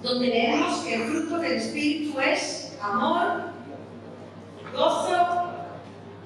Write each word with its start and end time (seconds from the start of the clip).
22, 0.00 0.02
donde 0.02 0.26
leemos 0.26 0.78
que 0.80 0.94
el 0.94 1.02
fruto 1.08 1.38
del 1.38 1.52
Espíritu 1.52 2.18
es 2.20 2.76
amor, 2.80 3.50
gozo, 4.72 5.52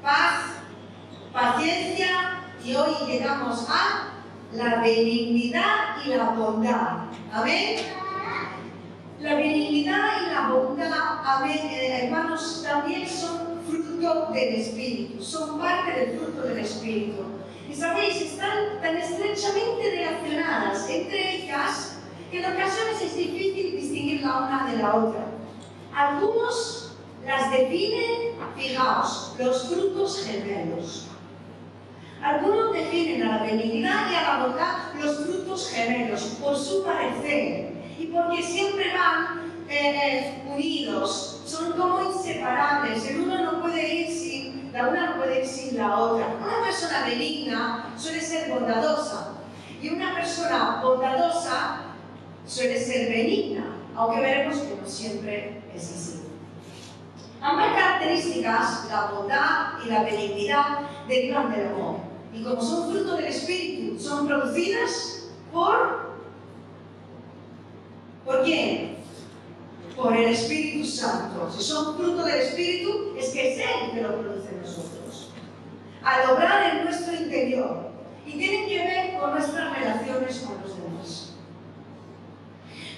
paz, 0.03 0.45
paciencia 1.33 2.43
y 2.65 2.75
hoy 2.75 2.95
llegamos 3.07 3.67
a 3.69 4.11
la 4.53 4.81
benignidad 4.81 6.05
y 6.05 6.11
la 6.11 6.31
bondad. 6.31 6.99
Amén. 7.33 7.77
La 9.21 9.35
benignidad 9.37 10.11
y 10.23 10.33
la 10.33 10.49
bondad, 10.49 10.93
amén, 11.25 11.61
eh, 11.71 12.05
hermanos, 12.05 12.63
también 12.63 13.09
son 13.09 13.59
fruto 13.67 14.31
del 14.33 14.55
Espíritu, 14.55 15.23
son 15.23 15.59
parte 15.59 15.93
del 15.93 16.19
fruto 16.19 16.43
del 16.43 16.59
Espíritu. 16.59 17.23
Y 17.69 17.75
sabéis, 17.75 18.21
están 18.21 18.81
tan 18.83 18.97
estrechamente 18.97 19.91
relacionadas 19.97 20.89
entre 20.91 21.37
ellas 21.37 21.94
que 22.35 22.45
en 22.45 22.53
ocasiones 22.53 23.01
es 23.01 23.17
difícil 23.17 23.77
distinguir 23.77 24.23
la 24.23 24.39
una 24.39 24.67
de 24.69 24.79
la 24.79 24.95
otra. 24.97 25.27
Algunos 25.95 26.97
las 27.25 27.53
definen, 27.53 28.33
fijaos, 28.57 29.37
los 29.39 29.69
frutos 29.69 30.25
gemelos. 30.27 31.07
Algunos 32.21 32.73
definen 32.73 33.23
a 33.23 33.37
la 33.37 33.43
benignidad 33.45 34.11
y 34.11 34.15
a 34.17 34.23
la 34.23 34.47
bondad 34.47 34.95
los 35.01 35.19
frutos 35.19 35.71
gemelos 35.71 36.23
por 36.43 36.57
su 36.57 36.83
parecer 36.83 37.73
y 38.01 38.07
porque 38.07 38.43
siempre 38.43 38.93
van 38.93 39.53
eh, 39.69 40.43
unidos, 40.53 41.43
son 41.47 41.73
como 41.75 42.03
inseparables. 42.03 43.07
El 43.11 43.21
uno 43.21 43.45
no 43.45 43.61
puede 43.63 43.95
ir 43.95 44.11
sin, 44.11 44.73
la 44.73 44.89
una 44.89 45.11
no 45.11 45.17
puede 45.19 45.43
ir 45.43 45.47
sin 45.47 45.79
la 45.79 46.01
otra. 46.01 46.35
Una 46.43 46.65
persona 46.65 47.05
benigna 47.07 47.95
suele 47.97 48.21
ser 48.21 48.51
bondadosa 48.51 49.35
y 49.81 49.91
una 49.91 50.15
persona 50.15 50.81
bondadosa 50.83 51.24
suele 52.47 52.79
ser 52.79 53.11
benigna, 53.11 53.65
aunque 53.95 54.21
veremos 54.21 54.59
que 54.59 54.77
no 54.81 54.89
siempre 54.89 55.63
es 55.75 55.83
así. 55.83 56.21
Ambas 57.41 57.75
características, 57.75 58.87
la 58.89 59.11
bondad 59.13 59.85
y 59.85 59.89
la 59.89 60.03
benignidad, 60.03 60.79
derivan 61.07 61.53
del 61.53 61.69
amor 61.69 62.15
y 62.35 62.43
como 62.43 62.61
son 62.61 62.91
fruto 62.91 63.17
del 63.17 63.27
Espíritu, 63.27 63.99
son 63.99 64.27
producidas 64.27 65.29
por... 65.53 66.15
¿Por 68.25 68.43
quién? 68.43 68.97
Por 69.95 70.17
el 70.17 70.31
Espíritu 70.31 70.85
Santo. 70.85 71.49
Si 71.57 71.63
son 71.63 71.97
fruto 71.97 72.25
del 72.25 72.41
Espíritu, 72.41 73.15
es 73.17 73.29
que 73.29 73.53
es 73.53 73.59
Él 73.61 73.93
que 73.93 74.03
lo 74.03 74.19
produce 74.19 74.49
en 74.49 74.63
nosotros. 74.63 75.31
Al 76.03 76.31
obrar 76.31 76.75
en 76.75 76.85
nuestro 76.85 77.15
interior. 77.15 77.91
Y 78.27 78.33
tienen 78.33 78.67
que 78.67 78.79
ver 78.79 79.21
con 79.21 79.31
nuestras 79.33 79.79
relaciones 79.79 80.39
con 80.41 80.61
los 80.63 80.77
demás. 80.77 81.24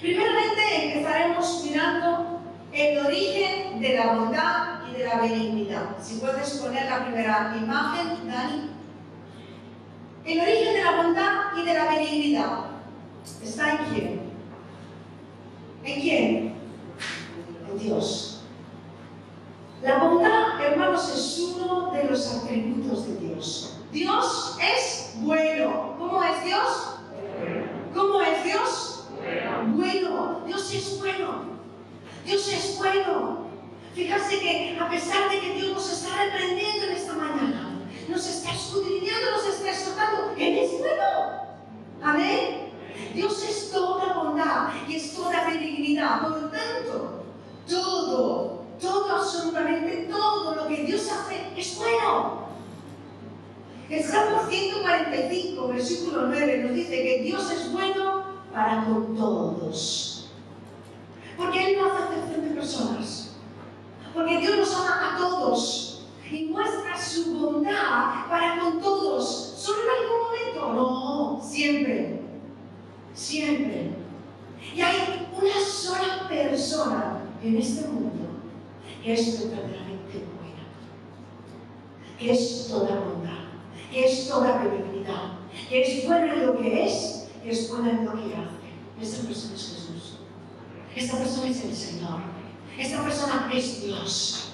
Primeramente 0.01 0.93
empezaremos 0.93 1.63
mirando 1.65 2.39
el 2.71 3.05
origen 3.05 3.79
de 3.79 3.95
la 3.95 4.13
bondad 4.13 4.87
y 4.89 4.97
de 4.97 5.05
la 5.05 5.21
benignidad. 5.21 5.97
Si 6.01 6.15
puedes 6.15 6.49
poner 6.57 6.85
la 6.85 7.05
primera 7.05 7.55
imagen, 7.57 8.27
Dani 8.27 8.77
el 10.27 10.41
origen 10.41 10.73
de 10.73 10.83
la 10.83 11.03
bondad 11.03 11.57
y 11.57 11.63
de 11.63 11.73
la 11.73 11.85
benignidad 11.85 12.65
está 13.41 13.71
en 13.71 13.77
quién? 13.85 14.21
¿En 15.85 16.01
quién? 16.01 16.55
En 17.71 17.79
Dios. 17.79 18.41
La 19.81 19.99
bondad, 19.99 20.59
hermanos, 20.59 21.09
es 21.15 21.39
uno 21.39 21.91
de 21.91 22.03
los 22.03 22.35
atributos 22.35 23.07
de 23.07 23.15
Dios. 23.25 23.77
Dios 23.93 24.57
es 24.61 25.13
bueno. 25.21 25.95
¿Cómo 25.97 26.21
es 26.21 26.43
Dios? 26.43 26.97
¿Cómo 27.95 28.21
es 28.21 28.43
Dios? 28.43 28.96
Bueno. 29.75 30.43
Dios 30.45 30.73
es 30.73 30.99
bueno. 30.99 31.45
Dios 32.25 32.47
es 32.51 32.77
bueno. 32.77 33.47
Fíjate 33.93 34.39
que 34.39 34.77
a 34.79 34.89
pesar 34.89 35.29
de 35.29 35.39
que 35.39 35.53
Dios 35.53 35.73
nos 35.73 35.91
está 35.91 36.23
reprendiendo 36.23 36.85
en 36.85 36.91
esta 36.91 37.13
mañana, 37.13 37.79
nos 38.07 38.27
está 38.27 38.51
escudriñando, 38.51 39.31
nos 39.31 39.47
está 39.47 39.71
exhortando. 39.71 40.33
Él 40.37 40.57
es 40.57 40.71
bueno. 40.79 41.47
Amén. 42.01 42.69
Dios 43.13 43.43
es 43.43 43.71
toda 43.71 44.13
bondad 44.13 44.69
y 44.87 44.95
es 44.95 45.15
toda 45.15 45.47
benignidad. 45.47 46.21
Por 46.21 46.41
lo 46.41 46.49
tanto, 46.49 47.23
todo, 47.67 48.63
todo, 48.79 49.15
absolutamente 49.15 50.07
todo 50.09 50.55
lo 50.55 50.67
que 50.67 50.83
Dios 50.83 51.09
hace 51.11 51.59
es 51.59 51.77
bueno. 51.77 52.47
El 53.89 54.03
Salmo 54.03 54.41
145, 54.49 55.67
versículo 55.69 56.27
9, 56.27 56.57
nos 56.63 56.73
dice 56.73 57.03
que 57.03 57.21
Dios 57.23 57.49
es 57.51 57.71
bueno 57.71 58.16
para 58.53 58.85
con 58.85 59.15
todos. 59.15 60.29
Porque 61.35 61.65
Él 61.65 61.77
no 61.79 61.85
hace 61.85 62.03
acepción 62.03 62.49
de 62.49 62.55
personas. 62.55 63.35
Porque 64.13 64.37
Dios 64.39 64.57
nos 64.57 64.75
ama 64.75 65.15
a 65.15 65.17
todos 65.17 66.05
y 66.31 66.45
muestra 66.45 66.99
su 66.99 67.37
bondad 67.37 68.27
para 68.29 68.59
con 68.59 68.81
todos. 68.81 69.53
¿Solo 69.57 69.77
en 69.83 69.89
algún 69.89 70.21
momento? 70.23 70.73
No, 70.73 71.41
siempre. 71.41 72.21
Siempre. 73.13 73.91
Y 74.75 74.81
hay 74.81 75.27
una 75.35 75.65
sola 75.65 76.27
persona 76.27 77.21
en 77.43 77.57
este 77.57 77.87
mundo 77.87 78.27
que 79.03 79.13
es 79.13 79.39
verdaderamente 79.39 80.25
buena, 80.35 80.67
que 82.19 82.31
es 82.31 82.67
toda 82.67 82.99
bondad, 82.99 83.47
que 83.91 84.05
es 84.05 84.27
toda 84.27 84.63
benignidad, 84.63 85.37
que 85.69 85.81
es 85.81 86.05
buena 86.05 86.33
en 86.33 86.45
lo 86.45 86.57
que 86.57 86.85
es, 86.85 87.16
que 87.43 87.51
es 87.51 87.69
buena 87.69 87.91
en 87.91 88.05
lo 88.05 88.13
que 88.13 88.35
hace. 88.35 88.67
Esta 89.01 89.27
persona 89.27 89.55
es 89.55 89.61
Jesús. 89.61 90.17
Esta 90.95 91.17
persona 91.17 91.49
es 91.49 91.63
el 91.63 91.75
Señor. 91.75 92.19
Esta 92.77 93.03
persona 93.03 93.49
es 93.53 93.83
Dios. 93.83 94.51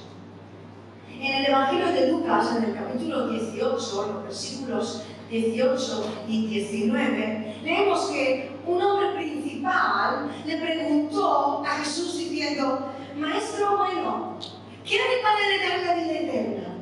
En 1.19 1.35
el 1.35 1.45
Evangelio 1.45 1.87
de 1.87 2.11
Lucas, 2.11 2.55
en 2.57 2.63
el 2.65 2.75
capítulo 2.75 3.29
18, 3.29 3.73
los 3.73 4.23
versículos 4.23 5.03
18 5.29 6.05
y 6.27 6.47
19, 6.47 7.57
leemos 7.63 8.07
que 8.07 8.51
un 8.65 8.81
hombre 8.81 9.15
principal 9.15 10.29
le 10.45 10.57
preguntó 10.57 11.63
a 11.65 11.79
Jesús 11.79 12.17
diciendo, 12.17 12.87
Maestro 13.17 13.77
bueno, 13.77 14.37
¿quién 14.85 15.01
es 15.01 15.07
el 15.15 15.21
Padre 15.21 15.79
de 15.79 15.85
la 15.85 15.93
vida 15.95 16.19
eterna? 16.19 16.75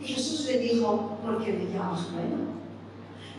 Y 0.00 0.06
Jesús 0.06 0.46
le 0.46 0.58
dijo, 0.58 1.18
¿por 1.22 1.44
qué 1.44 1.52
me 1.52 1.64
llamas 1.72 2.10
bueno? 2.12 2.61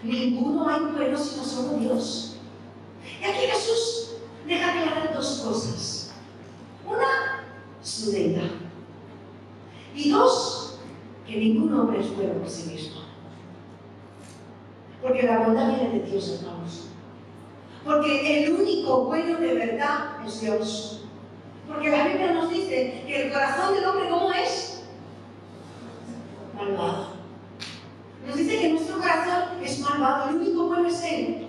Ninguno 0.03 0.67
hay 0.67 0.81
bueno 0.81 1.17
sino 1.17 1.43
solo 1.43 1.77
Dios. 1.79 2.35
Y 3.21 3.25
aquí 3.25 3.47
Jesús 3.47 4.15
deja 4.45 4.71
claras 4.71 5.15
dos 5.15 5.41
cosas. 5.45 6.13
Una, 6.85 7.45
su 7.81 8.11
deidad. 8.11 8.51
Y 9.95 10.09
dos, 10.09 10.79
que 11.25 11.37
ningún 11.37 11.73
hombre 11.73 12.01
es 12.01 12.15
bueno 12.15 12.33
por 12.33 12.49
sí 12.49 12.71
mismo. 12.71 13.01
Porque 15.01 15.23
la 15.23 15.39
bondad 15.39 15.69
viene 15.69 15.99
de 15.99 16.11
Dios, 16.11 16.39
hermanos. 16.39 16.87
Porque 17.85 18.45
el 18.45 18.53
único 18.53 19.05
bueno 19.05 19.39
de 19.39 19.53
verdad 19.53 20.25
es 20.25 20.41
Dios. 20.41 21.01
Porque 21.67 21.89
la 21.89 22.07
Biblia 22.07 22.33
nos 22.33 22.49
dice 22.49 23.03
que 23.05 23.25
el 23.25 23.33
corazón 23.33 23.73
del 23.73 23.85
hombre, 23.85 24.09
¿cómo 24.09 24.31
es? 24.31 24.83
Malvado. 26.55 27.07
Nos 28.25 28.37
dice 28.37 28.59
que 28.59 28.69
nuestro 28.69 28.92
corazón 29.03 29.63
es 29.63 29.79
malvado, 29.79 30.29
el 30.29 30.35
único 30.37 30.67
bueno 30.67 30.87
es 30.87 31.03
Él. 31.03 31.47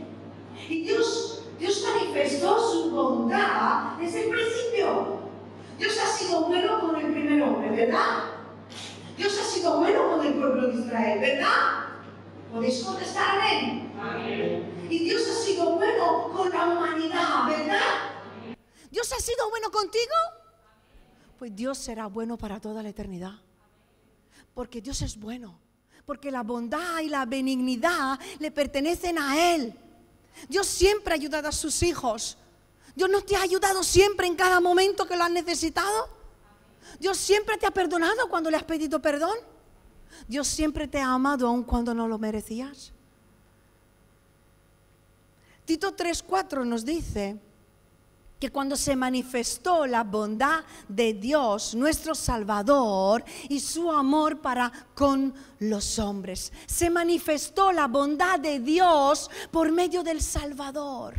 Y 0.69 0.83
Dios, 0.83 1.45
Dios 1.59 1.85
manifestó 1.87 2.73
su 2.73 2.91
bondad 2.91 3.97
desde 3.99 4.25
el 4.25 4.31
principio. 4.31 5.19
Dios 5.79 5.99
ha 5.99 6.07
sido 6.07 6.43
bueno 6.43 6.81
con 6.81 6.97
el 6.97 7.13
primer 7.13 7.43
hombre, 7.43 7.71
¿verdad? 7.71 8.25
Dios 9.17 9.39
ha 9.39 9.45
sido 9.45 9.79
bueno 9.79 10.11
con 10.11 10.27
el 10.27 10.35
pueblo 10.35 10.69
de 10.69 10.81
Israel, 10.81 11.21
¿verdad? 11.21 11.85
¿Podéis 12.53 12.83
contestar 12.85 13.39
amén? 13.39 13.93
Amén. 14.01 14.87
Y 14.91 14.99
Dios 15.05 15.23
ha 15.29 15.45
sido 15.45 15.77
bueno 15.77 16.31
con 16.35 16.51
la 16.51 16.67
humanidad, 16.67 17.49
¿verdad? 17.49 18.57
¿Dios 18.91 19.13
ha 19.13 19.21
sido 19.21 19.51
bueno 19.51 19.71
contigo? 19.71 20.15
Pues 21.39 21.55
Dios 21.55 21.79
será 21.79 22.07
bueno 22.07 22.37
para 22.37 22.61
toda 22.61 22.83
la 22.83 22.89
eternidad. 22.91 23.35
Porque 24.55 24.81
Dios 24.81 25.03
es 25.03 25.19
bueno. 25.19 25.64
Porque 26.07 26.31
la 26.31 26.43
bondad 26.43 27.01
y 27.01 27.09
la 27.09 27.25
benignidad 27.25 28.19
le 28.39 28.51
pertenecen 28.51 29.19
a 29.19 29.55
Él. 29.55 29.75
Dios 30.49 30.67
siempre 30.67 31.15
ha 31.15 31.17
ayudado 31.17 31.49
a 31.49 31.53
sus 31.53 31.83
hijos. 31.83 32.37
Dios 32.95 33.09
no 33.11 33.23
te 33.23 33.37
ha 33.37 33.43
ayudado 33.43 33.83
siempre 33.83 34.27
en 34.27 34.37
cada 34.37 34.61
momento 34.61 35.07
que 35.07 35.17
lo 35.17 35.25
has 35.25 35.31
necesitado. 35.31 36.09
Dios 37.01 37.17
siempre 37.17 37.57
te 37.57 37.67
ha 37.67 37.71
perdonado 37.71 38.29
cuando 38.29 38.51
le 38.51 38.57
has 38.57 38.65
pedido 38.65 39.01
perdón. 39.01 39.37
Dios 40.29 40.47
siempre 40.47 40.87
te 40.87 41.01
ha 41.01 41.13
amado 41.13 41.49
aun 41.49 41.65
cuando 41.65 41.93
no 41.95 42.07
lo 42.07 42.19
merecías. 42.19 42.93
Tito 45.65 45.97
3:4 45.97 46.65
nos 46.65 46.85
dice 46.85 47.39
que 48.45 48.51
cuando 48.53 48.77
se 48.77 48.95
manifestó 48.95 49.87
la 49.87 50.05
bondad 50.05 50.65
de 50.87 51.15
Dios, 51.15 51.75
nuestro 51.75 52.15
Salvador, 52.15 53.25
y 53.49 53.59
su 53.59 53.91
amor 53.91 54.43
para 54.43 54.71
con 54.95 55.33
los 55.61 55.99
hombres, 55.99 56.53
se 56.67 56.91
manifestó 56.91 57.73
la 57.73 57.87
bondad 57.87 58.39
de 58.39 58.61
Dios 58.61 59.31
por 59.51 59.73
medio 59.73 60.03
del 60.03 60.21
Salvador. 60.21 61.15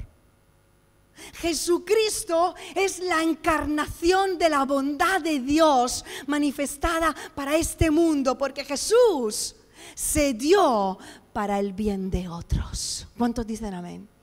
Jesucristo 1.38 2.54
es 2.76 3.00
la 3.00 3.24
encarnación 3.24 4.38
de 4.38 4.48
la 4.48 4.64
bondad 4.64 5.20
de 5.20 5.40
Dios 5.40 6.06
manifestada 6.28 7.16
para 7.34 7.56
este 7.56 7.90
mundo, 7.90 8.38
porque 8.38 8.64
Jesús 8.64 9.56
se 9.96 10.36
dio 10.36 11.00
para 11.34 11.60
el 11.60 11.74
bien 11.74 12.12
de 12.12 12.28
otros. 12.28 13.08
¿Cuántos 13.18 13.48
dicen 13.48 13.74
amén? 13.74 14.15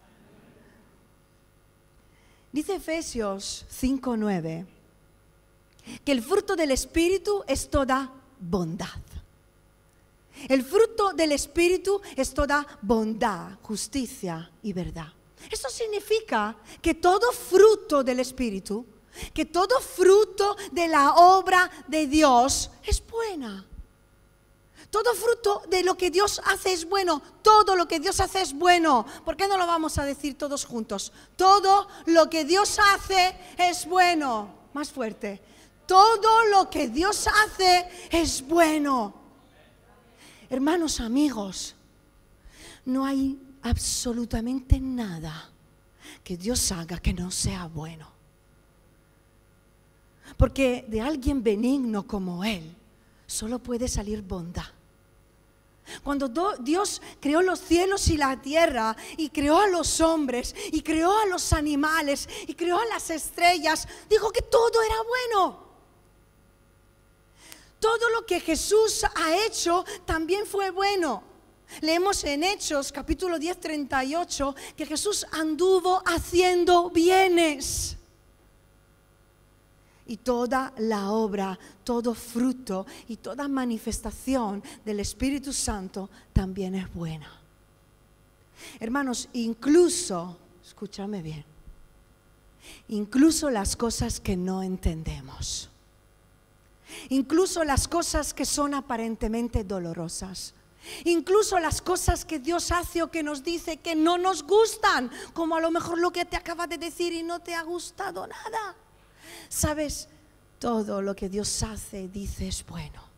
Dice 2.53 2.75
Efesios 2.75 3.65
5:9 3.71 4.67
que 6.05 6.13
el 6.13 6.23
fruto 6.23 6.55
del 6.55 6.71
Espíritu 6.71 7.43
es 7.47 7.69
toda 7.69 8.13
bondad. 8.39 9.01
El 10.49 10.63
fruto 10.63 11.13
del 11.13 11.33
Espíritu 11.33 12.01
es 12.17 12.35
toda 12.35 12.67
bondad, 12.83 13.59
justicia 13.63 14.51
y 14.63 14.73
verdad. 14.73 15.13
Eso 15.51 15.69
significa 15.69 16.57
que 16.81 16.95
todo 16.95 17.33
fruto 17.33 18.05
del 18.05 18.21
Espíritu, 18.21 18.85
que 19.33 19.47
todo 19.47 19.81
fruto 19.81 20.57
de 20.71 20.89
la 20.89 21.15
obra 21.15 21.71
de 21.89 22.07
Dios 22.07 22.71
es 22.85 23.03
buena. 23.07 23.67
Todo 24.93 25.15
fruto 25.15 25.63
de 25.71 25.83
lo 25.83 25.97
que 25.97 26.11
Dios 26.11 26.39
hace 26.45 26.75
es 26.75 26.87
bueno. 26.87 27.23
Todo 27.41 27.77
lo 27.77 27.89
que 27.89 27.99
Dios 27.99 28.21
hace 28.21 28.43
es 28.43 28.53
bueno. 28.53 29.07
¿Por 29.25 29.39
qué 29.39 29.49
no 29.49 29.57
lo 29.57 29.67
vamos 29.67 29.97
a 29.97 30.05
decir 30.05 30.37
todos 30.37 30.67
juntos? 30.67 31.15
Todo 31.35 31.89
lo 32.05 32.29
que 32.29 32.45
Dios 32.45 32.79
hace 32.79 33.35
es 33.57 33.87
bueno. 33.87 34.51
Más 34.75 34.91
fuerte. 34.91 35.41
Todo 35.87 36.45
lo 36.45 36.69
que 36.69 36.89
Dios 36.89 37.27
hace 37.27 37.89
es 38.11 38.47
bueno. 38.47 39.15
Hermanos, 40.51 41.01
amigos, 41.01 41.75
no 42.85 43.07
hay 43.07 43.41
absolutamente 43.63 44.79
nada 44.79 45.49
que 46.23 46.37
Dios 46.37 46.71
haga 46.71 46.99
que 46.99 47.15
no 47.15 47.31
sea 47.31 47.65
bueno. 47.65 48.11
Porque 50.37 50.85
de 50.87 51.01
alguien 51.01 51.43
benigno 51.43 52.07
como 52.07 52.45
Él 52.45 52.77
solo 53.27 53.59
puede 53.59 53.89
salir 53.89 54.21
bondad. 54.21 54.67
Cuando 56.03 56.29
Dios 56.61 57.03
creó 57.21 57.43
los 57.43 57.61
cielos 57.61 58.09
y 58.09 58.17
la 58.17 58.41
tierra 58.41 58.97
y 59.17 59.29
creó 59.29 59.59
a 59.59 59.67
los 59.67 60.01
hombres 60.01 60.55
y 60.73 60.83
creó 60.83 61.17
a 61.19 61.27
los 61.27 61.53
animales 61.53 62.29
y 62.47 62.55
creó 62.55 62.79
a 62.79 62.87
las 62.87 63.11
estrellas, 63.11 63.87
dijo 64.09 64.31
que 64.31 64.43
todo 64.43 64.83
era 64.83 64.97
bueno. 65.03 65.63
Todo 67.79 68.09
lo 68.11 68.25
que 68.25 68.41
Jesús 68.41 69.05
ha 69.15 69.37
hecho 69.45 69.85
también 70.07 70.47
fue 70.47 70.71
bueno. 70.71 71.25
Leemos 71.81 72.23
en 72.25 72.45
Hechos 72.45 72.93
capítulo 72.93 73.39
10, 73.39 73.61
38 73.61 74.55
que 74.77 74.87
Jesús 74.87 75.27
anduvo 75.33 76.03
haciendo 76.07 76.91
bienes. 76.91 77.97
Y 80.13 80.19
toda 80.19 80.75
la 80.77 81.11
obra, 81.11 81.59
todo 81.85 82.13
fruto 82.13 82.85
y 83.09 83.17
toda 83.17 83.49
manifestación 83.49 84.63
del 84.85 85.01
Espíritu 85.01 85.55
Santo 85.55 86.11
también 86.35 86.75
es 86.75 86.93
buena. 86.93 87.33
Hermanos, 88.79 89.31
incluso, 89.33 90.37
escúchame 90.63 91.23
bien, 91.23 91.47
incluso 92.89 93.49
las 93.49 93.75
cosas 93.75 94.21
que 94.21 94.37
no 94.37 94.63
entendemos 94.63 95.71
incluso 97.09 97.65
las 97.65 97.89
cosas 97.89 98.35
que 98.35 98.45
son 98.45 98.75
aparentemente 98.75 99.65
dolorosas. 99.65 100.53
Incluso 101.05 101.59
las 101.59 101.81
cosas 101.81 102.27
que 102.27 102.39
Dios 102.39 102.71
hace 102.71 103.03
o 103.03 103.11
que 103.11 103.23
nos 103.23 103.43
dice 103.43 103.79
que 103.79 103.95
no 103.95 104.19
nos 104.19 104.43
gustan, 104.43 105.11
como 105.33 105.57
a 105.57 105.61
lo 105.61 105.71
mejor 105.71 105.99
lo 105.99 106.13
que 106.13 106.27
te 106.27 106.37
acaba 106.37 106.67
de 106.67 106.77
decir 106.77 107.15
y 107.15 107.23
no 107.23 107.41
te 107.41 107.55
ha 107.55 107.63
gustado 107.63 108.27
nada. 108.27 108.77
Sabes, 109.49 110.09
todo 110.59 111.03
lo 111.03 111.15
que 111.15 111.29
Dios 111.29 111.63
hace, 111.63 112.09
dice, 112.09 112.49
es 112.49 112.65
bueno 112.67 113.13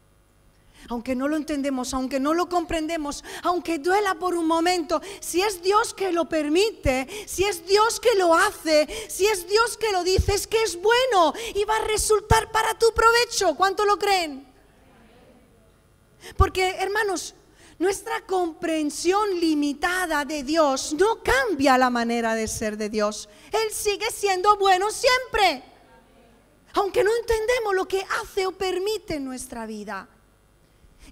aunque 0.89 1.15
no 1.15 1.29
lo 1.29 1.37
entendemos, 1.37 1.95
aunque 1.95 2.21
no 2.21 2.35
lo 2.35 2.49
comprendemos, 2.49 3.25
aunque 3.43 3.79
duela 3.79 4.15
por 4.15 4.35
un 4.35 4.47
momento, 4.47 5.01
si 5.21 5.41
es 5.41 5.63
Dios 5.63 5.95
que 5.95 6.13
lo 6.13 6.29
permite, 6.29 7.07
si 7.27 7.45
es 7.45 7.67
Dios 7.67 8.01
que 8.01 8.15
lo 8.17 8.35
hace, 8.35 8.87
si 9.09 9.27
es 9.27 9.49
Dios 9.49 9.77
que 9.77 9.93
lo 9.93 10.05
dice, 10.05 10.35
es 10.35 10.47
que 10.47 10.63
es 10.63 10.81
bueno 10.81 11.33
y 11.55 11.65
va 11.65 11.77
a 11.77 11.85
resultar 11.85 12.51
para 12.51 12.75
tu 12.79 12.93
provecho. 12.93 13.55
¿Cuánto 13.55 13.85
lo 13.85 13.99
creen? 13.99 14.47
Porque, 16.37 16.77
hermanos, 16.79 17.35
nuestra 17.79 18.25
comprensión 18.25 19.41
limitada 19.41 20.25
de 20.25 20.43
Dios 20.43 20.95
no 20.95 21.23
cambia 21.23 21.77
la 21.77 21.91
manera 21.91 22.35
de 22.35 22.49
ser 22.49 22.77
de 22.77 22.89
Dios. 22.89 23.29
Él 23.53 23.73
sigue 23.73 24.11
siendo 24.11 24.57
bueno 24.57 24.91
siempre. 24.91 25.74
Aunque 26.75 27.05
no 27.05 27.11
entendemos 27.15 27.75
lo 27.75 27.87
que 27.87 28.05
hace 28.23 28.47
o 28.47 28.53
permite 28.53 29.17
en 29.17 29.25
nuestra 29.25 29.67
vida 29.67 30.09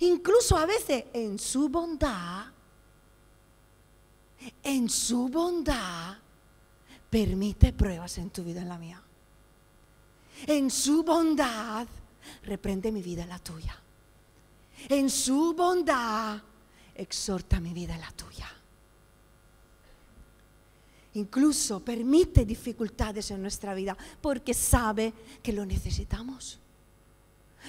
incluso 0.01 0.57
a 0.57 0.67
veces 0.67 1.05
en 1.13 1.39
su 1.39 1.69
bondad, 1.69 2.47
en 4.63 4.89
su 4.89 5.29
bondad, 5.29 6.17
permite 7.09 7.73
pruebas 7.73 8.19
en 8.19 8.31
tu 8.31 8.43
vida, 8.43 8.63
en 8.63 8.69
la 8.69 8.79
mía. 8.79 9.01
En 10.47 10.71
su 10.71 11.05
bondad, 11.05 11.87
reprende 12.45 12.91
mi 12.91 13.03
vida 13.03 13.23
en 13.23 13.29
la 13.29 13.39
tuya. 13.39 13.79
En 14.89 15.11
su 15.11 15.55
bondad, 15.55 16.41
exhorta 16.95 17.61
mi 17.61 17.73
vida 17.73 17.95
en 17.95 18.01
la 18.01 18.11
tuya. 18.13 18.51
Incluso 21.15 21.81
permite 21.81 22.45
dificultades 22.45 23.31
en 23.31 23.43
nuestra 23.43 23.75
vida 23.75 23.97
porque 24.21 24.55
sabe 24.55 25.13
que 25.43 25.53
lo 25.53 25.67
necesitamos 25.67 26.59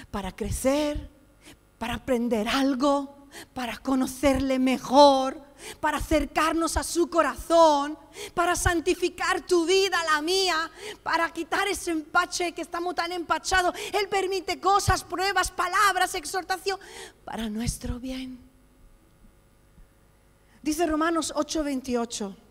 para 0.10 0.34
crecer, 0.34 1.10
para 1.78 1.96
aprender 1.96 2.48
algo, 2.48 3.24
para 3.54 3.78
conocerle 3.78 4.60
mejor, 4.60 5.42
para 5.80 5.98
acercarnos 5.98 6.78
a 6.78 6.84
su 6.84 7.10
corazón, 7.10 7.98
para 8.34 8.56
santificar 8.56 9.46
tu 9.46 9.66
vida, 9.66 9.98
la 10.12 10.22
mía, 10.22 10.72
para 11.02 11.32
quitar 11.32 11.68
ese 11.68 11.92
empache 11.92 12.52
que 12.54 12.62
estamos 12.62 12.96
tan 12.96 13.12
empachados. 13.12 13.76
Él 13.92 14.08
permite 14.08 14.60
cosas, 14.60 15.04
pruebas, 15.04 15.52
palabras, 15.52 16.16
exhortación 16.16 16.80
para 17.26 17.50
nuestro 17.50 18.00
bien. 18.00 18.40
Dice 20.62 20.86
Romanos 20.86 21.34
8:28. 21.36 22.43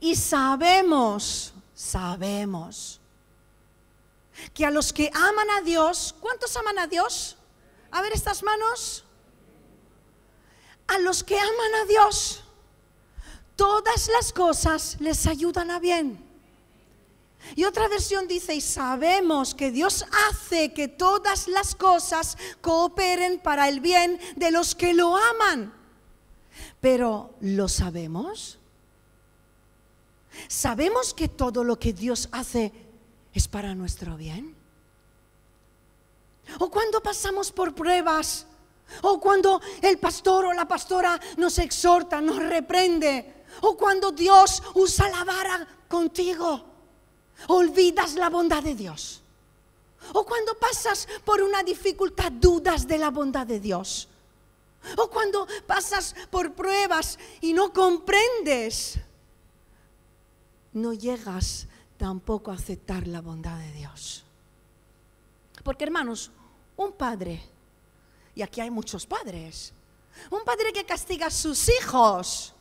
Y 0.00 0.16
sabemos, 0.16 1.54
sabemos 1.74 3.00
que 4.52 4.64
a 4.66 4.70
los 4.70 4.92
que 4.92 5.10
aman 5.12 5.50
a 5.50 5.62
Dios, 5.62 6.14
¿cuántos 6.20 6.56
aman 6.56 6.78
a 6.78 6.86
Dios? 6.86 7.36
A 7.90 8.02
ver 8.02 8.12
estas 8.12 8.42
manos. 8.42 9.04
A 10.88 10.98
los 10.98 11.24
que 11.24 11.38
aman 11.38 11.74
a 11.82 11.84
Dios, 11.86 12.44
todas 13.56 14.08
las 14.08 14.32
cosas 14.32 14.96
les 15.00 15.26
ayudan 15.26 15.70
a 15.70 15.80
bien. 15.80 16.24
Y 17.54 17.64
otra 17.64 17.88
versión 17.88 18.26
dice, 18.26 18.54
y 18.54 18.60
sabemos 18.60 19.54
que 19.54 19.70
Dios 19.70 20.04
hace 20.28 20.72
que 20.72 20.88
todas 20.88 21.46
las 21.48 21.74
cosas 21.74 22.36
cooperen 22.60 23.38
para 23.38 23.68
el 23.68 23.80
bien 23.80 24.18
de 24.34 24.50
los 24.50 24.74
que 24.74 24.94
lo 24.94 25.16
aman. 25.16 25.72
Pero 26.80 27.34
¿lo 27.40 27.68
sabemos? 27.68 28.55
¿Sabemos 30.48 31.14
que 31.14 31.28
todo 31.28 31.64
lo 31.64 31.78
que 31.78 31.92
Dios 31.92 32.28
hace 32.32 32.72
es 33.32 33.48
para 33.48 33.74
nuestro 33.74 34.16
bien? 34.16 34.56
o 36.60 36.70
cuando 36.70 37.02
pasamos 37.02 37.52
por 37.52 37.74
pruebas, 37.74 38.46
o 39.02 39.20
cuando 39.20 39.60
el 39.82 39.98
pastor 39.98 40.46
o 40.46 40.52
la 40.52 40.66
pastora 40.66 41.20
nos 41.36 41.58
exhorta, 41.58 42.20
nos 42.20 42.36
reprende, 42.36 43.44
o 43.62 43.76
cuando 43.76 44.12
Dios 44.12 44.62
usa 44.74 45.08
la 45.08 45.24
vara 45.24 45.66
contigo, 45.88 46.64
olvidas 47.48 48.14
la 48.14 48.30
bondad 48.30 48.62
de 48.62 48.74
Dios. 48.74 49.22
O 50.12 50.24
cuando 50.24 50.54
pasas 50.56 51.08
por 51.24 51.42
una 51.42 51.62
dificultad, 51.64 52.30
dudas 52.30 52.86
de 52.86 52.98
la 52.98 53.10
bondad 53.10 53.46
de 53.46 53.58
Dios. 53.58 54.08
O 54.96 55.10
cuando 55.10 55.48
pasas 55.66 56.14
por 56.30 56.52
pruebas 56.52 57.18
y 57.40 57.52
no 57.52 57.72
comprendes, 57.72 59.00
no 60.76 60.92
llegas 60.92 61.68
tampoco 61.96 62.50
a 62.50 62.54
aceptar 62.54 63.06
la 63.06 63.22
bondad 63.22 63.58
de 63.58 63.72
Dios. 63.72 64.24
Porque 65.64 65.84
hermanos, 65.84 66.30
un 66.76 66.92
padre, 66.92 67.42
y 68.34 68.42
aquí 68.42 68.60
hay 68.60 68.70
muchos 68.70 69.06
padres, 69.06 69.72
un 70.30 70.44
padre 70.44 70.74
que 70.74 70.84
castiga 70.84 71.28
a 71.28 71.30
sus 71.30 71.70
hijos, 71.70 72.54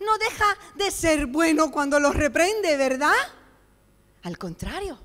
no 0.00 0.16
deja 0.16 0.56
de 0.74 0.90
ser 0.90 1.26
bueno 1.26 1.70
cuando 1.70 2.00
los 2.00 2.16
reprende, 2.16 2.78
¿verdad? 2.78 3.12
Al 4.22 4.38
contrario, 4.38 4.98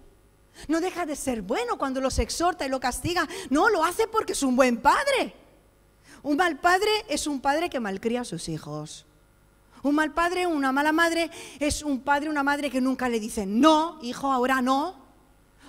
no 0.69 0.79
deja 0.79 1.05
de 1.05 1.17
ser 1.17 1.41
bueno 1.41 1.77
cuando 1.77 1.99
los 1.99 2.19
exhorta 2.19 2.65
y 2.65 2.69
lo 2.69 2.79
castiga. 2.79 3.27
No, 3.49 3.67
lo 3.67 3.83
hace 3.83 4.07
porque 4.07 4.31
es 4.31 4.43
un 4.43 4.55
buen 4.55 4.81
padre. 4.81 5.35
Un 6.23 6.37
mal 6.37 6.57
padre 6.59 6.89
es 7.09 7.27
un 7.27 7.41
padre 7.41 7.69
que 7.69 7.81
malcría 7.81 8.21
a 8.21 8.25
sus 8.25 8.47
hijos. 8.47 9.05
Un 9.85 9.93
mal 9.93 10.11
padre, 10.15 10.47
una 10.47 10.71
mala 10.71 10.91
madre, 10.91 11.29
es 11.59 11.83
un 11.83 11.99
padre, 11.99 12.27
una 12.27 12.41
madre 12.41 12.71
que 12.71 12.81
nunca 12.81 13.07
le 13.07 13.19
dicen, 13.19 13.59
no, 13.59 13.99
hijo, 14.01 14.31
ahora 14.31 14.59
no. 14.59 14.95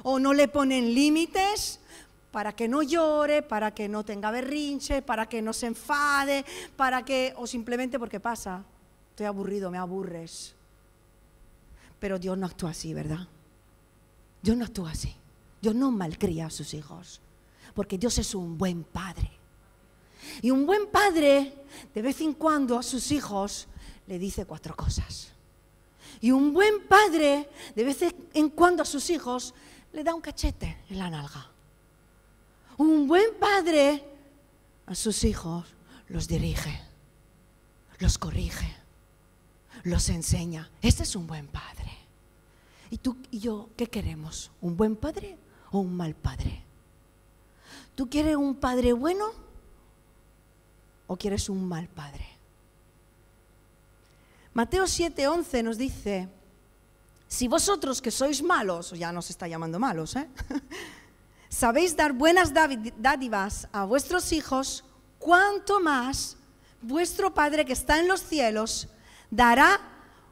O 0.04 0.18
no 0.18 0.32
le 0.32 0.48
ponen 0.48 0.94
límites 0.94 1.80
para 2.30 2.56
que 2.56 2.66
no 2.66 2.82
llore, 2.82 3.42
para 3.42 3.74
que 3.74 3.90
no 3.90 4.06
tenga 4.06 4.30
berrinche, 4.30 5.02
para 5.02 5.28
que 5.28 5.42
no 5.42 5.52
se 5.52 5.66
enfade, 5.66 6.46
para 6.76 7.04
que, 7.04 7.34
o 7.36 7.46
simplemente 7.46 7.98
porque 7.98 8.18
pasa, 8.18 8.64
estoy 9.10 9.26
aburrido, 9.26 9.70
me 9.70 9.76
aburres. 9.76 10.54
Pero 11.98 12.18
Dios 12.18 12.38
no 12.38 12.46
actúa 12.46 12.70
así, 12.70 12.94
¿verdad? 12.94 13.28
Dios 14.40 14.56
no 14.56 14.64
actúa 14.64 14.92
así. 14.92 15.14
Dios 15.60 15.74
no 15.74 15.90
malcría 15.90 16.46
a 16.46 16.50
sus 16.50 16.72
hijos, 16.72 17.20
porque 17.74 17.98
Dios 17.98 18.16
es 18.16 18.34
un 18.34 18.56
buen 18.56 18.82
padre. 18.82 19.30
Y 20.40 20.50
un 20.50 20.64
buen 20.64 20.86
padre, 20.86 21.52
de 21.94 22.00
vez 22.00 22.22
en 22.22 22.32
cuando 22.32 22.78
a 22.78 22.82
sus 22.82 23.12
hijos 23.12 23.68
le 24.06 24.18
dice 24.18 24.46
cuatro 24.46 24.74
cosas. 24.76 25.32
Y 26.20 26.30
un 26.30 26.52
buen 26.52 26.86
padre, 26.86 27.48
de 27.74 27.84
vez 27.84 27.98
en 28.34 28.48
cuando 28.50 28.82
a 28.82 28.86
sus 28.86 29.10
hijos, 29.10 29.54
le 29.92 30.04
da 30.04 30.14
un 30.14 30.20
cachete 30.20 30.84
en 30.88 30.98
la 30.98 31.10
nalga. 31.10 31.50
Un 32.78 33.06
buen 33.06 33.34
padre 33.38 34.04
a 34.86 34.94
sus 34.94 35.24
hijos 35.24 35.64
los 36.08 36.28
dirige, 36.28 36.80
los 37.98 38.18
corrige, 38.18 38.74
los 39.82 40.08
enseña. 40.08 40.70
Este 40.82 41.02
es 41.02 41.16
un 41.16 41.26
buen 41.26 41.48
padre. 41.48 41.92
¿Y 42.90 42.98
tú 42.98 43.16
y 43.30 43.40
yo 43.40 43.70
qué 43.76 43.88
queremos? 43.88 44.50
¿Un 44.60 44.76
buen 44.76 44.96
padre 44.96 45.36
o 45.70 45.78
un 45.78 45.96
mal 45.96 46.14
padre? 46.14 46.62
¿Tú 47.94 48.08
quieres 48.08 48.36
un 48.36 48.54
padre 48.54 48.92
bueno 48.92 49.26
o 51.06 51.16
quieres 51.16 51.48
un 51.48 51.66
mal 51.66 51.88
padre? 51.88 52.35
Mateo 54.56 54.84
7:11 54.84 55.62
nos 55.62 55.76
dice, 55.76 56.30
si 57.28 57.46
vosotros 57.46 58.00
que 58.00 58.10
sois 58.10 58.42
malos, 58.42 58.92
ya 58.92 59.12
nos 59.12 59.28
está 59.28 59.46
llamando 59.46 59.78
malos, 59.78 60.16
¿eh? 60.16 60.26
sabéis 61.50 61.94
dar 61.94 62.14
buenas 62.14 62.54
dádivas 62.54 63.68
a 63.70 63.84
vuestros 63.84 64.32
hijos, 64.32 64.82
cuanto 65.18 65.78
más 65.78 66.38
vuestro 66.80 67.34
Padre 67.34 67.66
que 67.66 67.74
está 67.74 68.00
en 68.00 68.08
los 68.08 68.22
cielos 68.22 68.88
dará 69.30 69.78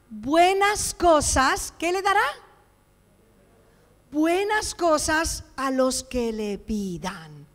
buenas 0.08 0.94
cosas. 0.94 1.74
¿Qué 1.78 1.92
le 1.92 2.00
dará? 2.00 2.24
Buenas 4.10 4.74
cosas 4.74 5.44
a 5.54 5.70
los 5.70 6.02
que 6.02 6.32
le 6.32 6.56
pidan. 6.56 7.46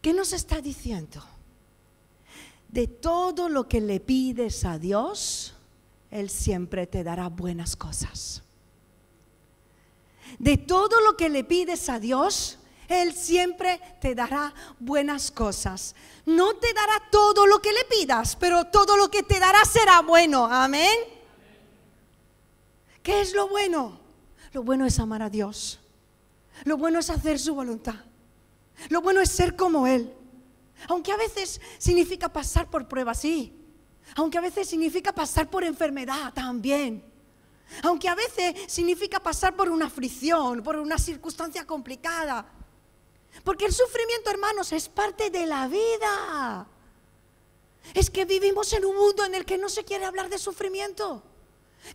¿Qué 0.00 0.14
nos 0.14 0.32
está 0.32 0.62
diciendo? 0.62 1.33
De 2.74 2.88
todo 2.88 3.48
lo 3.48 3.68
que 3.68 3.80
le 3.80 4.00
pides 4.00 4.64
a 4.64 4.80
Dios, 4.80 5.54
Él 6.10 6.28
siempre 6.28 6.88
te 6.88 7.04
dará 7.04 7.28
buenas 7.28 7.76
cosas. 7.76 8.42
De 10.40 10.56
todo 10.56 11.00
lo 11.02 11.16
que 11.16 11.28
le 11.28 11.44
pides 11.44 11.88
a 11.88 12.00
Dios, 12.00 12.58
Él 12.88 13.14
siempre 13.14 13.80
te 14.00 14.16
dará 14.16 14.52
buenas 14.80 15.30
cosas. 15.30 15.94
No 16.26 16.56
te 16.56 16.74
dará 16.74 17.00
todo 17.12 17.46
lo 17.46 17.62
que 17.62 17.72
le 17.72 17.84
pidas, 17.84 18.34
pero 18.34 18.64
todo 18.64 18.96
lo 18.96 19.08
que 19.08 19.22
te 19.22 19.38
dará 19.38 19.64
será 19.64 20.00
bueno. 20.00 20.44
Amén. 20.44 20.98
¿Qué 23.04 23.20
es 23.20 23.34
lo 23.34 23.46
bueno? 23.46 24.00
Lo 24.52 24.64
bueno 24.64 24.84
es 24.84 24.98
amar 24.98 25.22
a 25.22 25.30
Dios. 25.30 25.78
Lo 26.64 26.76
bueno 26.76 26.98
es 26.98 27.08
hacer 27.08 27.38
su 27.38 27.54
voluntad. 27.54 28.00
Lo 28.88 29.00
bueno 29.00 29.20
es 29.20 29.30
ser 29.30 29.54
como 29.54 29.86
Él. 29.86 30.12
Aunque 30.88 31.12
a 31.12 31.16
veces 31.16 31.60
significa 31.78 32.32
pasar 32.32 32.68
por 32.70 32.88
pruebas, 32.88 33.20
sí. 33.20 33.54
Aunque 34.16 34.38
a 34.38 34.42
veces 34.42 34.68
significa 34.68 35.12
pasar 35.12 35.48
por 35.48 35.64
enfermedad 35.64 36.32
también. 36.32 37.04
Aunque 37.82 38.08
a 38.08 38.14
veces 38.14 38.54
significa 38.66 39.20
pasar 39.20 39.56
por 39.56 39.68
una 39.70 39.86
aflicción, 39.86 40.62
por 40.62 40.76
una 40.76 40.98
circunstancia 40.98 41.66
complicada. 41.66 42.46
Porque 43.42 43.64
el 43.64 43.72
sufrimiento, 43.72 44.30
hermanos, 44.30 44.72
es 44.72 44.88
parte 44.88 45.30
de 45.30 45.46
la 45.46 45.66
vida. 45.66 46.66
Es 47.92 48.10
que 48.10 48.24
vivimos 48.24 48.72
en 48.72 48.84
un 48.84 48.96
mundo 48.96 49.24
en 49.24 49.34
el 49.34 49.44
que 49.44 49.58
no 49.58 49.68
se 49.68 49.84
quiere 49.84 50.04
hablar 50.04 50.30
de 50.30 50.38
sufrimiento, 50.38 51.22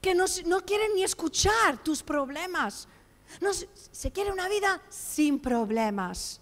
que 0.01 0.13
no, 0.13 0.25
no 0.45 0.65
quieren 0.65 0.93
ni 0.95 1.03
escuchar 1.03 1.81
tus 1.83 2.03
problemas. 2.03 2.88
No, 3.41 3.51
se 3.53 4.12
quiere 4.12 4.31
una 4.31 4.50
vida 4.50 4.81
sin 4.89 5.39
problemas. 5.39 6.41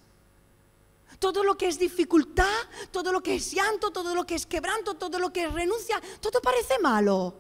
Todo 1.19 1.43
lo 1.43 1.57
que 1.57 1.67
es 1.67 1.79
dificultad, 1.79 2.45
todo 2.91 3.12
lo 3.12 3.21
que 3.21 3.36
es 3.36 3.51
llanto, 3.51 3.91
todo 3.91 4.13
lo 4.13 4.25
que 4.25 4.36
es 4.36 4.45
quebranto, 4.45 4.93
todo 4.95 5.17
lo 5.19 5.33
que 5.33 5.45
es 5.45 5.53
renuncia, 5.53 6.01
todo 6.21 6.41
parece 6.41 6.77
malo. 6.79 7.33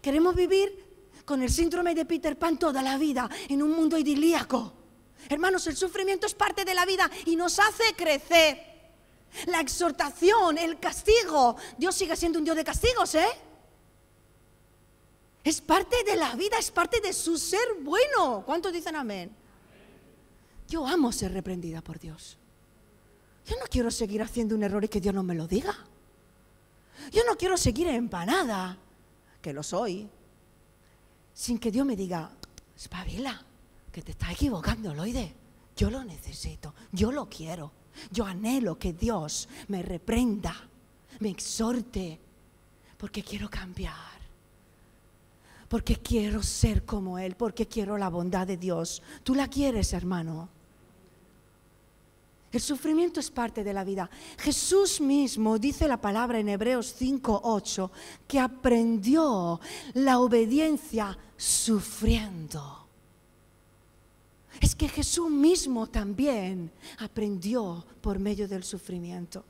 Queremos 0.00 0.34
vivir 0.34 0.86
con 1.24 1.42
el 1.42 1.50
síndrome 1.50 1.94
de 1.94 2.06
Peter 2.06 2.38
Pan 2.38 2.58
toda 2.58 2.80
la 2.82 2.96
vida 2.96 3.28
en 3.48 3.62
un 3.62 3.72
mundo 3.72 3.98
idilíaco. 3.98 4.72
Hermanos, 5.28 5.66
el 5.66 5.76
sufrimiento 5.76 6.26
es 6.26 6.34
parte 6.34 6.64
de 6.64 6.74
la 6.74 6.86
vida 6.86 7.10
y 7.26 7.36
nos 7.36 7.58
hace 7.58 7.94
crecer. 7.94 8.66
La 9.46 9.60
exhortación, 9.60 10.56
el 10.56 10.80
castigo. 10.80 11.56
Dios 11.76 11.94
sigue 11.94 12.16
siendo 12.16 12.38
un 12.38 12.46
Dios 12.46 12.56
de 12.56 12.64
castigos, 12.64 13.14
¿eh? 13.14 13.28
Es 15.44 15.60
parte 15.60 16.02
de 16.04 16.16
la 16.16 16.34
vida, 16.34 16.58
es 16.58 16.70
parte 16.70 17.00
de 17.00 17.12
su 17.12 17.36
ser 17.36 17.74
bueno. 17.80 18.42
¿Cuántos 18.46 18.72
dicen 18.72 18.96
amén? 18.96 19.30
Yo 20.66 20.86
amo 20.86 21.12
ser 21.12 21.32
reprendida 21.32 21.82
por 21.82 21.98
Dios. 21.98 22.37
Yo 23.48 23.56
no 23.56 23.66
quiero 23.70 23.90
seguir 23.90 24.22
haciendo 24.22 24.54
un 24.54 24.62
error 24.62 24.84
y 24.84 24.88
que 24.88 25.00
Dios 25.00 25.14
no 25.14 25.22
me 25.22 25.34
lo 25.34 25.48
diga. 25.48 25.74
Yo 27.10 27.22
no 27.24 27.36
quiero 27.36 27.56
seguir 27.56 27.88
empanada, 27.88 28.76
que 29.40 29.54
lo 29.54 29.62
soy, 29.62 30.06
sin 31.32 31.58
que 31.58 31.70
Dios 31.70 31.86
me 31.86 31.96
diga, 31.96 32.30
espabila, 32.76 33.42
que 33.90 34.02
te 34.02 34.10
estás 34.12 34.32
equivocando, 34.32 34.92
Loide. 34.92 35.34
Yo 35.74 35.90
lo 35.90 36.04
necesito, 36.04 36.74
yo 36.92 37.10
lo 37.10 37.28
quiero. 37.28 37.72
Yo 38.10 38.26
anhelo 38.26 38.78
que 38.78 38.92
Dios 38.92 39.48
me 39.68 39.82
reprenda, 39.82 40.54
me 41.20 41.30
exhorte, 41.30 42.20
porque 42.98 43.22
quiero 43.22 43.48
cambiar. 43.48 44.18
Porque 45.68 45.96
quiero 45.96 46.42
ser 46.42 46.84
como 46.84 47.18
Él, 47.18 47.34
porque 47.36 47.66
quiero 47.66 47.96
la 47.96 48.08
bondad 48.08 48.46
de 48.46 48.56
Dios. 48.56 49.02
¿Tú 49.22 49.34
la 49.34 49.48
quieres, 49.48 49.92
hermano? 49.92 50.48
El 52.50 52.60
sufrimiento 52.60 53.20
es 53.20 53.30
parte 53.30 53.62
de 53.62 53.74
la 53.74 53.84
vida. 53.84 54.08
Jesús 54.38 55.00
mismo 55.00 55.58
dice 55.58 55.86
la 55.86 56.00
palabra 56.00 56.38
en 56.38 56.48
Hebreos 56.48 56.94
5:8 56.98 57.90
que 58.26 58.40
aprendió 58.40 59.60
la 59.94 60.18
obediencia 60.18 61.18
sufriendo. 61.36 62.86
Es 64.60 64.74
que 64.74 64.88
Jesús 64.88 65.30
mismo 65.30 65.86
también 65.86 66.72
aprendió 66.98 67.84
por 68.00 68.18
medio 68.18 68.48
del 68.48 68.64
sufrimiento. 68.64 69.44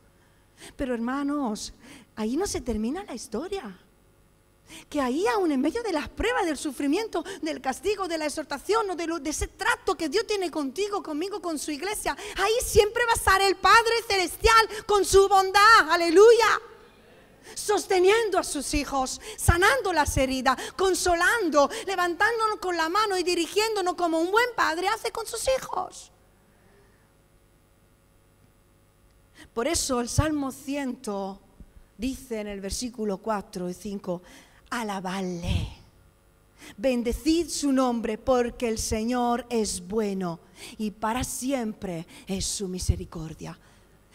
Pero 0.76 0.92
hermanos, 0.92 1.72
ahí 2.16 2.36
no 2.36 2.46
se 2.46 2.60
termina 2.60 3.04
la 3.04 3.14
historia 3.14 3.78
que 4.88 5.00
ahí 5.00 5.26
aún 5.26 5.52
en 5.52 5.60
medio 5.60 5.82
de 5.82 5.92
las 5.92 6.08
pruebas, 6.08 6.46
del 6.46 6.56
sufrimiento, 6.56 7.24
del 7.42 7.60
castigo, 7.60 8.08
de 8.08 8.18
la 8.18 8.26
exhortación 8.26 8.90
o 8.90 8.96
de, 8.96 9.30
ese 9.30 9.48
trato 9.48 9.96
que 9.96 10.08
Dios 10.08 10.26
tiene 10.26 10.50
contigo, 10.50 11.02
conmigo, 11.02 11.40
con 11.40 11.58
su 11.58 11.70
iglesia, 11.70 12.16
ahí 12.36 12.52
siempre 12.64 13.04
va 13.06 13.12
a 13.12 13.16
estar 13.16 13.42
el 13.42 13.56
Padre 13.56 13.92
Celestial 14.06 14.68
con 14.86 15.04
su 15.04 15.28
bondad, 15.28 15.90
aleluya. 15.90 16.60
Sosteniendo 17.54 18.38
a 18.38 18.44
sus 18.44 18.74
hijos, 18.74 19.20
sanando 19.38 19.92
las 19.92 20.16
heridas, 20.18 20.58
consolando, 20.76 21.70
levantándonos 21.86 22.58
con 22.60 22.76
la 22.76 22.88
mano 22.88 23.16
y 23.16 23.22
dirigiéndonos 23.22 23.94
como 23.94 24.20
un 24.20 24.30
buen 24.30 24.48
padre 24.54 24.88
hace 24.88 25.10
con 25.10 25.26
sus 25.26 25.48
hijos. 25.56 26.12
Por 29.54 29.66
eso 29.66 30.00
el 30.00 30.08
Salmo 30.08 30.52
100 30.52 31.00
dice 31.96 32.40
en 32.40 32.46
el 32.46 32.60
versículo 32.60 33.18
4 33.18 33.68
y 33.68 33.74
5, 33.74 34.22
alabadle. 34.70 35.68
Bendecid 36.76 37.48
su 37.48 37.72
nombre 37.72 38.18
porque 38.18 38.68
el 38.68 38.78
Señor 38.78 39.46
es 39.48 39.86
bueno 39.86 40.40
y 40.76 40.90
para 40.90 41.24
siempre 41.24 42.06
es 42.26 42.44
su 42.44 42.68
misericordia. 42.68 43.58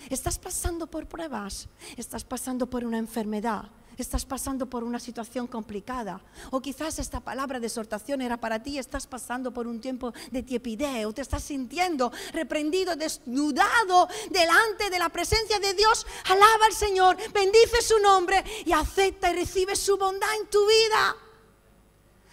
Estás 0.10 0.38
pasando 0.38 0.88
por 0.88 1.08
pruebas, 1.08 1.68
estás 1.96 2.24
pasando 2.24 2.70
por 2.70 2.84
una 2.84 2.98
enfermedad, 2.98 3.70
estás 3.98 4.26
pasando 4.26 4.66
por 4.66 4.84
una 4.84 5.00
situación 5.00 5.48
complicada. 5.48 6.22
O 6.52 6.62
quizás 6.62 7.00
esta 7.00 7.20
palabra 7.20 7.60
de 7.60 7.68
exhortación 7.68 8.22
era 8.22 8.38
para 8.38 8.62
ti, 8.62 8.78
estás 8.78 9.08
pasando 9.08 9.54
por 9.54 9.68
un 9.68 9.80
tiempo 9.80 10.14
de 10.32 10.44
tiepideo, 10.44 11.14
te 11.14 11.22
estás 11.22 11.44
sintiendo 11.44 12.12
reprendido, 12.32 12.96
desnudado 12.96 14.08
delante 14.30 14.90
de 14.90 15.00
la 15.00 15.10
presencia 15.10 15.60
de 15.60 15.74
Dios. 15.74 16.06
Alaba 16.26 16.66
al 16.66 16.74
Señor, 16.74 17.18
bendice 17.34 17.82
su 17.82 18.00
nombre 18.00 18.44
y 18.66 18.72
acepta 18.72 19.32
y 19.32 19.36
recibe 19.36 19.76
su 19.76 19.98
bondad 19.98 20.30
en 20.40 20.48
tu 20.48 20.60
vida. 20.68 21.16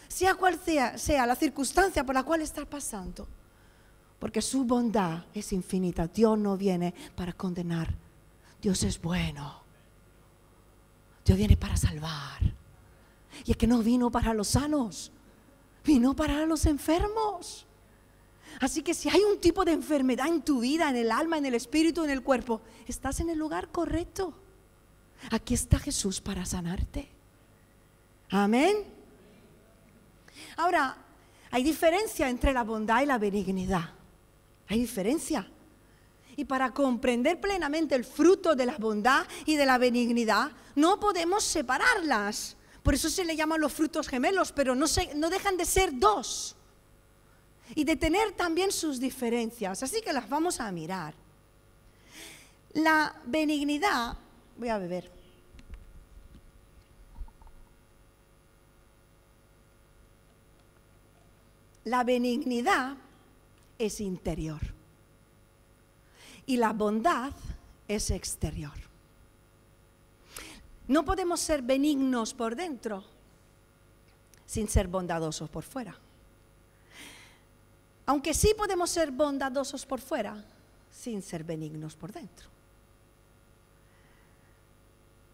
Sea 0.08 0.34
cual 0.34 0.58
sea, 0.62 0.98
sea 0.98 1.26
la 1.26 1.36
circunstancia 1.36 2.04
por 2.04 2.14
la 2.14 2.24
cual 2.24 2.42
estás 2.42 2.66
pasando. 2.66 3.26
Porque 4.18 4.42
su 4.42 4.64
bondad 4.64 5.24
es 5.32 5.52
infinita. 5.52 6.06
Dios 6.06 6.38
no 6.38 6.56
viene 6.56 6.94
para 7.14 7.32
condenar. 7.32 7.94
Dios 8.60 8.82
es 8.82 9.00
bueno. 9.00 9.59
Dios 11.24 11.38
viene 11.38 11.56
para 11.56 11.76
salvar. 11.76 12.40
Y 13.44 13.52
es 13.52 13.56
que 13.56 13.66
no 13.66 13.78
vino 13.78 14.10
para 14.10 14.34
los 14.34 14.48
sanos, 14.48 15.12
vino 15.84 16.14
para 16.14 16.44
los 16.46 16.66
enfermos. 16.66 17.66
Así 18.60 18.82
que 18.82 18.94
si 18.94 19.08
hay 19.08 19.22
un 19.22 19.40
tipo 19.40 19.64
de 19.64 19.72
enfermedad 19.72 20.26
en 20.26 20.42
tu 20.42 20.60
vida, 20.60 20.90
en 20.90 20.96
el 20.96 21.10
alma, 21.10 21.38
en 21.38 21.46
el 21.46 21.54
espíritu, 21.54 22.04
en 22.04 22.10
el 22.10 22.22
cuerpo, 22.22 22.60
estás 22.86 23.20
en 23.20 23.30
el 23.30 23.38
lugar 23.38 23.68
correcto. 23.68 24.34
Aquí 25.30 25.54
está 25.54 25.78
Jesús 25.78 26.20
para 26.20 26.44
sanarte. 26.44 27.08
Amén. 28.30 28.84
Ahora, 30.56 30.96
hay 31.50 31.62
diferencia 31.62 32.28
entre 32.28 32.52
la 32.52 32.64
bondad 32.64 33.02
y 33.02 33.06
la 33.06 33.18
benignidad. 33.18 33.90
Hay 34.68 34.80
diferencia. 34.80 35.50
Y 36.40 36.46
para 36.46 36.72
comprender 36.72 37.38
plenamente 37.38 37.94
el 37.94 38.02
fruto 38.02 38.54
de 38.54 38.64
la 38.64 38.78
bondad 38.78 39.26
y 39.44 39.56
de 39.56 39.66
la 39.66 39.76
benignidad, 39.76 40.50
no 40.74 40.98
podemos 40.98 41.44
separarlas. 41.44 42.56
Por 42.82 42.94
eso 42.94 43.10
se 43.10 43.26
le 43.26 43.36
llaman 43.36 43.60
los 43.60 43.74
frutos 43.74 44.08
gemelos, 44.08 44.50
pero 44.50 44.74
no, 44.74 44.86
no 45.16 45.28
dejan 45.28 45.58
de 45.58 45.66
ser 45.66 45.90
dos. 45.98 46.56
Y 47.74 47.84
de 47.84 47.94
tener 47.94 48.32
también 48.32 48.72
sus 48.72 48.98
diferencias. 48.98 49.82
Así 49.82 50.00
que 50.00 50.14
las 50.14 50.30
vamos 50.30 50.60
a 50.60 50.72
mirar. 50.72 51.12
La 52.72 53.14
benignidad, 53.26 54.16
voy 54.56 54.70
a 54.70 54.78
beber. 54.78 55.10
La 61.84 62.02
benignidad 62.02 62.96
es 63.78 64.00
interior 64.00 64.79
y 66.50 66.56
la 66.56 66.72
bondad 66.72 67.32
es 67.86 68.10
exterior. 68.10 68.72
No 70.88 71.04
podemos 71.04 71.38
ser 71.38 71.62
benignos 71.62 72.34
por 72.34 72.56
dentro 72.56 73.04
sin 74.46 74.66
ser 74.66 74.88
bondadosos 74.88 75.48
por 75.48 75.62
fuera. 75.62 75.96
Aunque 78.04 78.34
sí 78.34 78.52
podemos 78.58 78.90
ser 78.90 79.12
bondadosos 79.12 79.86
por 79.86 80.00
fuera 80.00 80.44
sin 80.90 81.22
ser 81.22 81.44
benignos 81.44 81.94
por 81.94 82.10
dentro. 82.10 82.48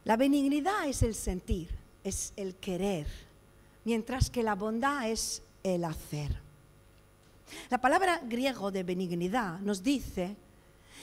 La 0.04 0.18
benignidad 0.18 0.86
es 0.86 1.02
el 1.02 1.14
sentir, 1.14 1.70
es 2.04 2.34
el 2.36 2.56
querer, 2.56 3.06
mientras 3.86 4.28
que 4.28 4.42
la 4.42 4.54
bondad 4.54 5.08
es 5.08 5.40
el 5.62 5.82
hacer. 5.84 6.38
La 7.70 7.78
palabra 7.78 8.20
griego 8.22 8.70
de 8.70 8.82
benignidad 8.82 9.60
nos 9.60 9.82
dice 9.82 10.36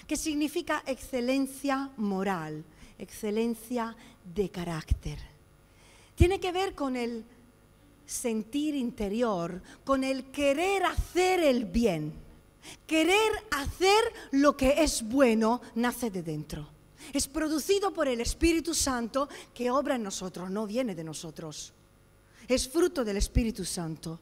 que 0.08 0.18
significa 0.18 0.84
excelencia 0.86 1.92
moral, 1.98 2.64
excelencia 2.98 3.96
de 4.24 4.50
carácter. 4.50 5.20
Tiene 6.16 6.40
que 6.40 6.52
ver 6.52 6.76
con 6.76 6.96
el 6.96 7.26
sentir 8.06 8.76
interior, 8.76 9.62
con 9.84 10.04
el 10.04 10.26
querer 10.26 10.84
hacer 10.84 11.40
el 11.42 11.66
bien. 11.66 12.14
Querer 12.88 13.32
hacer 13.52 14.04
lo 14.32 14.56
que 14.56 14.84
es 14.84 15.04
bueno 15.04 15.62
nace 15.76 16.10
de 16.10 16.24
dentro. 16.24 16.70
Es 17.12 17.28
producido 17.28 17.92
por 17.92 18.08
el 18.08 18.22
Espíritu 18.22 18.74
Santo 18.74 19.28
que 19.54 19.70
obra 19.70 19.96
en 19.96 20.04
nosotros, 20.04 20.50
no 20.50 20.66
viene 20.66 20.96
de 20.96 21.04
nosotros. 21.04 21.74
Es 22.48 22.70
fruto 22.70 23.04
del 23.04 23.18
Espíritu 23.18 23.66
Santo. 23.66 24.20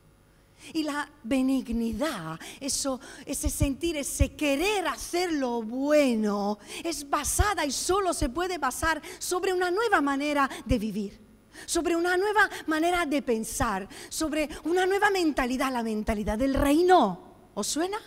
Y 0.73 0.83
la 0.83 1.09
benignidad, 1.23 2.39
eso, 2.59 2.99
ese 3.25 3.49
sentir, 3.49 3.97
ese 3.97 4.35
querer 4.35 4.87
hacer 4.87 5.33
lo 5.33 5.61
bueno, 5.61 6.59
es 6.83 7.09
basada 7.09 7.65
y 7.65 7.71
solo 7.71 8.13
se 8.13 8.29
puede 8.29 8.57
basar 8.57 9.01
sobre 9.19 9.53
una 9.53 9.71
nueva 9.71 10.01
manera 10.01 10.49
de 10.65 10.79
vivir, 10.79 11.19
sobre 11.65 11.95
una 11.95 12.15
nueva 12.15 12.49
manera 12.67 13.05
de 13.05 13.21
pensar, 13.21 13.87
sobre 14.09 14.49
una 14.63 14.85
nueva 14.85 15.09
mentalidad, 15.09 15.71
la 15.71 15.83
mentalidad 15.83 16.37
del 16.37 16.53
reino. 16.53 17.49
¿Os 17.53 17.67
suena? 17.67 17.97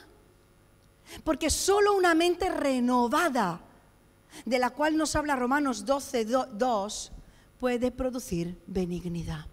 Porque 1.23 1.51
solo 1.51 1.95
una 1.95 2.15
mente 2.15 2.49
renovada, 2.49 3.61
de 4.45 4.59
la 4.59 4.71
cual 4.71 4.97
nos 4.97 5.15
habla 5.17 5.37
Romanos 5.37 5.85
12, 5.85 6.25
2, 6.25 7.13
puede 7.59 7.91
producir 7.91 8.61
benignidad. 8.67 9.47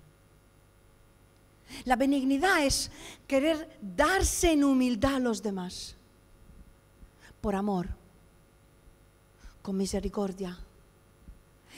La 1.86 1.96
benignidad 1.96 2.66
es 2.66 2.92
querer 3.28 3.80
darse 3.82 4.52
en 4.52 4.64
humildad 4.64 5.16
a 5.16 5.20
los 5.20 5.42
demás, 5.42 5.96
por 7.42 7.56
amor, 7.56 7.90
con 9.62 9.78
misericordia, 9.78 10.58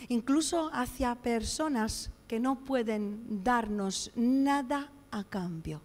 incluso 0.10 0.70
hacia 0.74 1.16
personas 1.16 2.10
que 2.28 2.40
no 2.40 2.64
pueden 2.64 3.44
darnos 3.44 4.12
nada 4.16 4.90
a 5.12 5.24
cambio, 5.24 5.82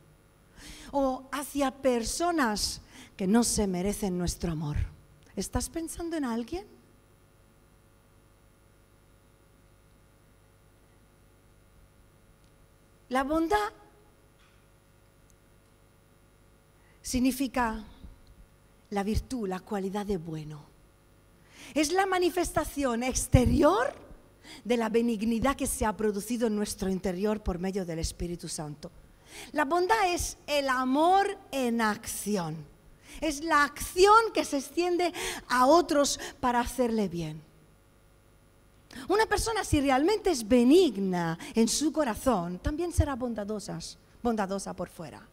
o 0.91 1.25
hacia 1.31 1.71
personas 1.71 2.81
que 3.17 3.27
no 3.27 3.45
se 3.45 3.67
merecen 3.67 4.17
nuestro 4.17 4.53
amor. 4.53 4.77
¿Estás 5.37 5.69
pensando 5.69 6.17
en 6.17 6.25
alguien? 6.25 6.67
La 13.09 13.25
bondad 13.25 13.73
significa 17.09 17.83
la 18.91 19.03
virtud, 19.03 19.49
la 19.49 19.61
cualidad 19.61 20.05
de 20.05 20.19
bueno. 20.19 20.63
Es 21.73 21.91
la 21.91 22.05
manifestación 22.05 23.03
exterior 23.03 23.95
de 24.63 24.77
la 24.77 24.91
benignidad 24.91 25.57
que 25.57 25.67
se 25.67 25.87
ha 25.87 25.97
producido 25.97 26.49
en 26.49 26.57
nuestro 26.57 26.91
interior 26.91 27.43
por 27.43 27.59
medio 27.59 27.87
del 27.87 28.01
Espíritu 28.01 28.47
Santo. 28.47 28.91
La 29.53 29.65
bondad 29.65 30.13
es 30.13 30.37
el 30.47 30.69
amor 30.69 31.39
en 31.51 31.81
acción. 31.81 32.57
Es 33.23 33.43
la 33.43 33.65
acción 33.65 34.31
que 34.35 34.45
se 34.45 34.59
extiende 34.59 35.15
a 35.49 35.65
otros 35.65 36.21
para 36.41 36.61
hacerle 36.61 37.09
bien. 37.09 37.41
Una 39.09 39.25
persona 39.25 39.65
si 39.65 39.81
realmente 39.81 40.31
es 40.31 40.47
benigna 40.47 41.39
en 41.55 41.69
su 41.69 41.91
corazón, 41.91 42.59
también 42.59 42.93
será 42.93 43.15
bondadosa, 43.15 43.79
bondadosa 44.23 44.75
por 44.75 44.91
fuera. 44.91 45.27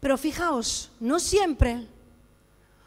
Pero 0.00 0.16
fijaos, 0.16 0.90
no 1.00 1.18
siempre, 1.18 1.86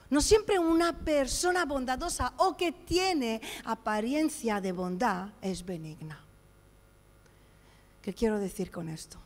no 0.10 0.22
siempre 0.22 0.58
una 0.58 0.94
persona 0.94 1.66
bondadosa 1.66 2.34
o 2.38 2.56
que 2.56 2.72
tiene 2.72 3.42
apariencia 3.66 4.62
de 4.62 4.72
bondad 4.72 5.30
es 5.42 5.66
benigna. 5.66 6.20
¿Qué 8.02 8.14
quiero 8.14 8.40
decir 8.40 8.72
con 8.72 8.88
esto? 8.88 9.18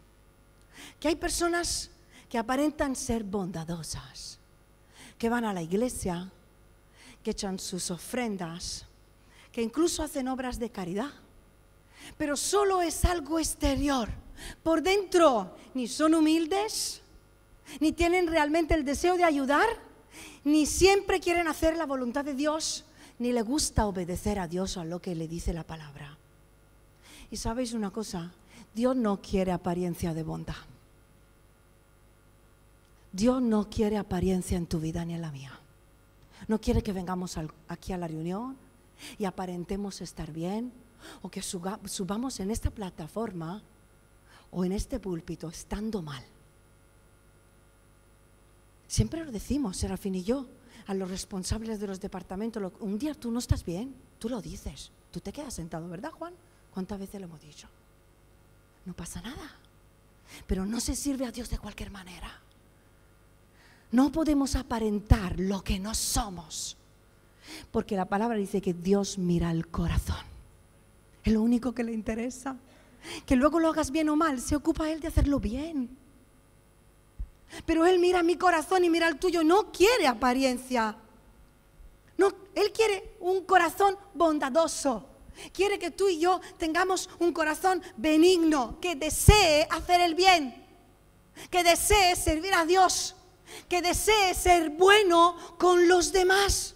Que 1.00 1.10
hay 1.10 1.16
personas 1.16 1.92
que 2.30 2.38
aparentan 2.38 2.96
ser 2.96 3.24
bondadosas, 3.24 4.40
que 5.18 5.30
van 5.30 5.46
a 5.46 5.54
la 5.54 5.62
iglesia, 5.62 6.32
que 7.24 7.32
echan 7.32 7.60
sus 7.60 7.92
ofrendas, 7.92 8.86
que 9.52 9.62
incluso 9.62 10.02
hacen 10.02 10.28
obras 10.28 10.58
de 10.58 10.70
caridad, 10.70 11.12
pero 12.18 12.36
solo 12.36 12.82
es 12.82 13.06
algo 13.06 13.38
exterior. 13.38 14.10
Por 14.64 14.82
dentro 14.82 15.56
ni 15.74 15.88
son 15.88 16.16
humildes, 16.16 17.01
ni 17.80 17.92
tienen 17.92 18.28
realmente 18.28 18.74
el 18.74 18.86
deseo 18.86 19.18
de 19.18 19.24
ayudar, 19.24 19.68
ni 20.44 20.66
siempre 20.66 21.20
quieren 21.20 21.48
hacer 21.48 21.78
la 21.78 21.86
voluntad 21.86 22.26
de 22.26 22.34
Dios, 22.34 22.86
ni 23.20 23.32
le 23.32 23.42
gusta 23.42 23.86
obedecer 23.86 24.40
a 24.40 24.48
Dios 24.48 24.78
a 24.78 24.84
lo 24.84 25.02
que 25.02 25.16
le 25.16 25.28
dice 25.28 25.54
la 25.54 25.64
palabra. 25.64 26.18
Y 27.30 27.38
sabéis 27.38 27.74
una 27.74 27.92
cosa, 27.92 28.34
Dios 28.74 28.96
no 28.96 29.22
quiere 29.22 29.52
apariencia 29.52 30.14
de 30.14 30.24
bondad. 30.24 30.56
Dios 33.12 33.42
no 33.42 33.70
quiere 33.70 33.98
apariencia 33.98 34.58
en 34.58 34.68
tu 34.68 34.80
vida 34.80 35.04
ni 35.06 35.14
en 35.14 35.22
la 35.22 35.32
mía. 35.32 35.60
No 36.48 36.60
quiere 36.60 36.82
que 36.82 36.94
vengamos 36.94 37.38
aquí 37.68 37.94
a 37.94 37.98
la 37.98 38.08
reunión 38.08 38.58
y 39.18 39.26
aparentemos 39.26 40.02
estar 40.02 40.32
bien 40.32 40.72
o 41.22 41.30
que 41.30 41.42
subamos 41.42 42.40
en 42.40 42.52
esta 42.52 42.70
plataforma 42.70 43.62
o 44.50 44.66
en 44.66 44.72
este 44.72 45.00
púlpito 45.00 45.50
estando 45.50 46.02
mal. 46.02 46.24
Siempre 48.92 49.24
lo 49.24 49.32
decimos, 49.32 49.78
Serafín 49.78 50.16
y 50.16 50.24
yo, 50.24 50.48
a 50.86 50.94
los 50.94 51.10
responsables 51.10 51.80
de 51.80 51.88
los 51.88 52.02
departamentos. 52.02 52.74
Un 52.82 53.00
día 53.00 53.14
tú 53.14 53.32
no 53.32 53.40
estás 53.40 53.64
bien, 53.64 53.96
tú 54.20 54.28
lo 54.28 54.42
dices. 54.42 54.92
Tú 55.12 55.22
te 55.22 55.32
quedas 55.32 55.54
sentado, 55.54 55.88
¿verdad, 55.88 56.12
Juan? 56.12 56.34
¿Cuántas 56.74 57.00
veces 57.00 57.22
lo 57.22 57.28
hemos 57.28 57.40
dicho? 57.40 57.70
No 58.84 58.94
pasa 58.94 59.22
nada. 59.22 59.56
Pero 60.46 60.66
no 60.66 60.82
se 60.82 60.98
sirve 60.98 61.26
a 61.26 61.32
Dios 61.32 61.50
de 61.50 61.58
cualquier 61.58 61.90
manera. 61.90 62.42
No 63.94 64.12
podemos 64.12 64.58
aparentar 64.58 65.40
lo 65.40 65.64
que 65.64 65.80
no 65.80 65.96
somos. 65.96 66.76
Porque 67.72 67.96
la 67.96 68.10
palabra 68.10 68.36
dice 68.36 68.62
que 68.62 68.74
Dios 68.74 69.18
mira 69.18 69.52
el 69.52 69.70
corazón. 69.70 70.26
Es 71.24 71.32
lo 71.32 71.42
único 71.42 71.72
que 71.72 71.86
le 71.86 71.94
interesa. 71.94 72.58
Que 73.26 73.38
luego 73.38 73.62
lo 73.62 73.70
hagas 73.70 73.90
bien 73.90 74.10
o 74.10 74.18
mal, 74.18 74.42
se 74.42 74.58
ocupa 74.58 74.92
Él 74.92 75.00
de 75.00 75.08
hacerlo 75.08 75.40
bien. 75.40 76.01
Pero 77.66 77.86
Él 77.86 78.00
mira 78.00 78.24
mi 78.24 78.38
corazón 78.38 78.84
y 78.84 78.90
mira 78.90 79.08
el 79.08 79.20
tuyo. 79.20 79.44
No 79.44 79.72
quiere 79.72 80.08
apariencia. 80.08 80.96
No, 82.18 82.34
Él 82.56 82.72
quiere 82.72 83.16
un 83.20 83.46
corazón 83.46 83.98
bondadoso, 84.14 85.08
Quiere 85.54 85.80
que 85.80 85.92
tú 85.92 86.08
y 86.08 86.20
yo 86.20 86.40
tengamos 86.58 87.10
un 87.20 87.34
corazón 87.34 87.82
benigno, 87.98 88.80
que 88.80 88.96
desee 88.96 89.68
hacer 89.72 90.02
el 90.02 90.14
bien, 90.14 90.66
que 91.50 91.64
desee 91.64 92.16
servir 92.16 92.54
a 92.54 92.66
Dios, 92.66 93.16
que 93.68 93.82
desee 93.82 94.34
ser 94.34 94.70
bueno 94.70 95.36
con 95.58 95.88
los 95.88 96.12
demás. 96.12 96.76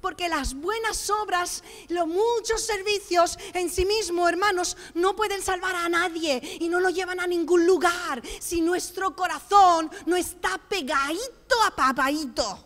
Porque 0.00 0.28
las 0.28 0.54
buenas 0.54 1.10
obras, 1.10 1.62
los 1.88 2.06
muchos 2.06 2.62
servicios 2.64 3.38
en 3.52 3.70
sí 3.70 3.84
mismos, 3.84 4.28
hermanos, 4.28 4.76
no 4.94 5.14
pueden 5.14 5.42
salvar 5.42 5.74
a 5.76 5.88
nadie 5.88 6.40
y 6.60 6.68
no 6.68 6.80
lo 6.80 6.90
llevan 6.90 7.20
a 7.20 7.26
ningún 7.26 7.66
lugar 7.66 8.22
si 8.40 8.60
nuestro 8.60 9.14
corazón 9.14 9.90
no 10.06 10.16
está 10.16 10.58
pegadito 10.58 11.62
a 11.66 11.70
papadito. 11.70 12.64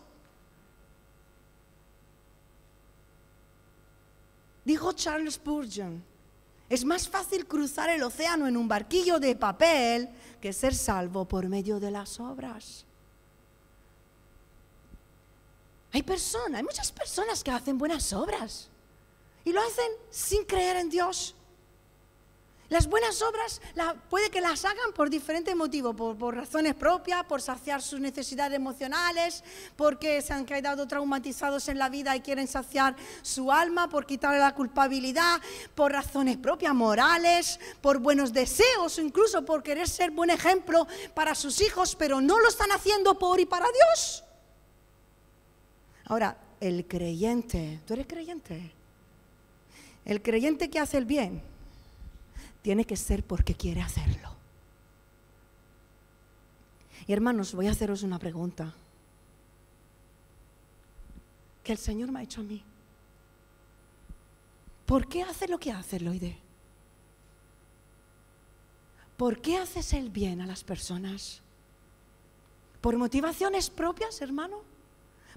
Dijo 4.65 4.93
Charles 4.93 5.33
Spurgeon, 5.33 6.03
es 6.69 6.85
más 6.85 7.09
fácil 7.09 7.47
cruzar 7.47 7.89
el 7.89 8.03
océano 8.03 8.47
en 8.47 8.55
un 8.55 8.67
barquillo 8.67 9.19
de 9.19 9.35
papel 9.35 10.07
que 10.39 10.53
ser 10.53 10.75
salvo 10.75 11.25
por 11.25 11.49
medio 11.49 11.79
de 11.79 11.89
las 11.89 12.19
obras. 12.19 12.85
Hay 15.91 16.03
personas, 16.03 16.57
hay 16.59 16.63
muchas 16.63 16.91
personas 16.91 17.43
que 17.43 17.51
hacen 17.51 17.77
buenas 17.77 18.13
obras 18.13 18.69
y 19.43 19.51
lo 19.51 19.61
hacen 19.61 19.91
sin 20.11 20.45
creer 20.45 20.77
en 20.77 20.89
Dios. 20.89 21.35
Las 22.69 22.85
buenas 22.85 23.19
obras 23.23 23.61
puede 24.11 24.29
que 24.29 24.41
las 24.41 24.63
hagan 24.63 24.93
por 24.93 25.09
diferentes 25.09 25.55
motivos, 25.55 25.95
por, 25.95 26.35
razones 26.35 26.75
propias, 26.75 27.23
por 27.23 27.41
saciar 27.41 27.81
sus 27.81 27.99
necesidades 27.99 28.55
emocionales, 28.55 29.43
porque 29.75 30.21
se 30.21 30.33
han 30.33 30.45
quedado 30.45 30.87
traumatizados 30.87 31.67
en 31.67 31.79
la 31.79 31.89
vida 31.89 32.15
y 32.15 32.21
quieren 32.21 32.47
saciar 32.47 32.95
su 33.23 33.51
alma, 33.51 33.89
por 33.89 34.05
quitarle 34.05 34.37
la 34.37 34.53
culpabilidad, 34.53 35.41
por 35.73 35.91
razones 35.91 36.37
propias, 36.37 36.75
morales, 36.75 37.59
por 37.81 37.97
buenos 37.97 38.33
deseos, 38.33 38.99
incluso 38.99 39.43
por 39.43 39.63
querer 39.63 39.89
ser 39.89 40.11
buen 40.11 40.29
ejemplo 40.29 40.87
para 41.15 41.33
sus 41.33 41.61
hijos, 41.61 41.95
pero 41.95 42.21
no 42.21 42.39
lo 42.39 42.49
están 42.49 42.71
haciendo 42.71 43.17
por 43.17 43.39
y 43.39 43.47
para 43.47 43.65
Dios. 43.65 44.23
Ahora, 46.09 46.35
el 46.59 46.85
creyente, 46.87 47.79
¿tú 47.85 47.93
eres 47.93 48.07
creyente? 48.07 48.71
El 50.03 50.21
creyente 50.21 50.69
que 50.69 50.79
hace 50.79 50.97
el 50.97 51.05
bien 51.05 51.41
tiene 52.63 52.83
que 52.83 52.97
ser 52.97 53.23
porque 53.23 53.53
quiere 53.53 53.81
hacerlo. 53.81 54.35
Y 57.05 57.13
hermanos, 57.13 57.53
voy 57.53 57.67
a 57.67 57.71
haceros 57.71 58.03
una 58.03 58.19
pregunta 58.19 58.73
que 61.63 61.71
el 61.71 61.77
Señor 61.77 62.11
me 62.11 62.19
ha 62.19 62.23
hecho 62.23 62.41
a 62.41 62.43
mí. 62.43 62.63
¿Por 64.87 65.07
qué 65.07 65.21
hace 65.21 65.47
lo 65.47 65.59
que 65.59 65.71
hace, 65.71 65.99
Loide? 65.99 66.37
¿Por 69.15 69.41
qué 69.41 69.57
haces 69.57 69.93
el 69.93 70.09
bien 70.09 70.41
a 70.41 70.47
las 70.47 70.63
personas? 70.63 71.43
¿Por 72.81 72.97
motivaciones 72.97 73.69
propias, 73.69 74.21
hermano? 74.21 74.63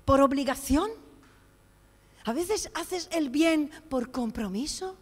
¿Por 0.05 0.21
obligación? 0.21 0.91
A 2.25 2.33
veces 2.33 2.71
haces 2.75 3.09
el 3.13 3.31
bien 3.31 3.71
por 3.89 4.11
compromiso 4.11 4.97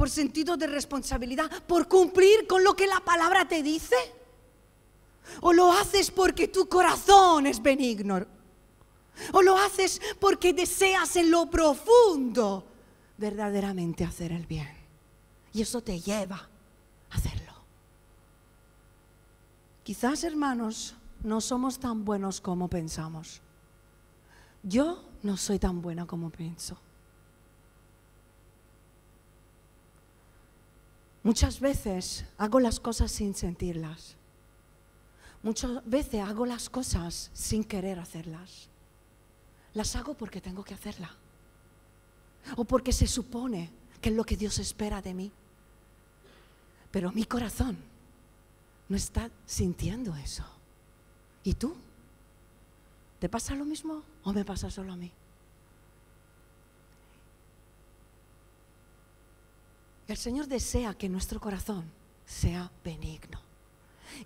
por 0.00 0.08
sentido 0.08 0.56
de 0.56 0.66
responsabilidad, 0.66 1.50
por 1.64 1.86
cumplir 1.86 2.46
con 2.46 2.64
lo 2.64 2.74
que 2.74 2.86
la 2.86 3.00
palabra 3.00 3.46
te 3.46 3.62
dice? 3.62 3.96
¿O 5.42 5.52
lo 5.52 5.70
haces 5.72 6.10
porque 6.10 6.48
tu 6.48 6.70
corazón 6.70 7.46
es 7.46 7.60
benigno? 7.60 8.26
¿O 9.32 9.42
lo 9.42 9.58
haces 9.58 10.00
porque 10.18 10.54
deseas 10.54 11.16
en 11.16 11.30
lo 11.30 11.50
profundo 11.50 12.64
verdaderamente 13.18 14.02
hacer 14.02 14.32
el 14.32 14.46
bien? 14.46 14.70
Y 15.52 15.60
eso 15.60 15.82
te 15.82 16.00
lleva 16.00 16.48
a 17.10 17.14
hacerlo. 17.14 17.52
Quizás, 19.82 20.24
hermanos, 20.24 20.94
no 21.22 21.42
somos 21.42 21.78
tan 21.78 22.06
buenos 22.06 22.40
como 22.40 22.68
pensamos. 22.68 23.42
Yo 24.62 25.02
no 25.22 25.36
soy 25.36 25.58
tan 25.58 25.80
buena 25.80 26.06
como 26.06 26.30
pienso. 26.30 26.78
Muchas 31.22 31.60
veces 31.60 32.24
hago 32.38 32.60
las 32.60 32.80
cosas 32.80 33.10
sin 33.10 33.34
sentirlas. 33.34 34.16
Muchas 35.42 35.84
veces 35.88 36.20
hago 36.22 36.46
las 36.46 36.68
cosas 36.68 37.30
sin 37.32 37.64
querer 37.64 37.98
hacerlas. 37.98 38.68
Las 39.74 39.96
hago 39.96 40.14
porque 40.14 40.40
tengo 40.40 40.64
que 40.64 40.74
hacerlas. 40.74 41.10
O 42.56 42.64
porque 42.64 42.92
se 42.92 43.06
supone 43.06 43.70
que 44.00 44.08
es 44.08 44.16
lo 44.16 44.24
que 44.24 44.36
Dios 44.36 44.58
espera 44.58 45.02
de 45.02 45.14
mí. 45.14 45.32
Pero 46.90 47.12
mi 47.12 47.24
corazón 47.24 47.78
no 48.88 48.96
está 48.96 49.30
sintiendo 49.46 50.16
eso. 50.16 50.44
¿Y 51.44 51.54
tú? 51.54 51.76
¿Te 53.20 53.28
pasa 53.28 53.54
lo 53.54 53.66
mismo 53.66 54.02
o 54.24 54.32
me 54.32 54.44
pasa 54.44 54.70
solo 54.70 54.94
a 54.94 54.96
mí? 54.96 55.12
El 60.08 60.16
Señor 60.16 60.48
desea 60.48 60.94
que 60.94 61.08
nuestro 61.08 61.38
corazón 61.38 61.84
sea 62.24 62.70
benigno. 62.82 63.40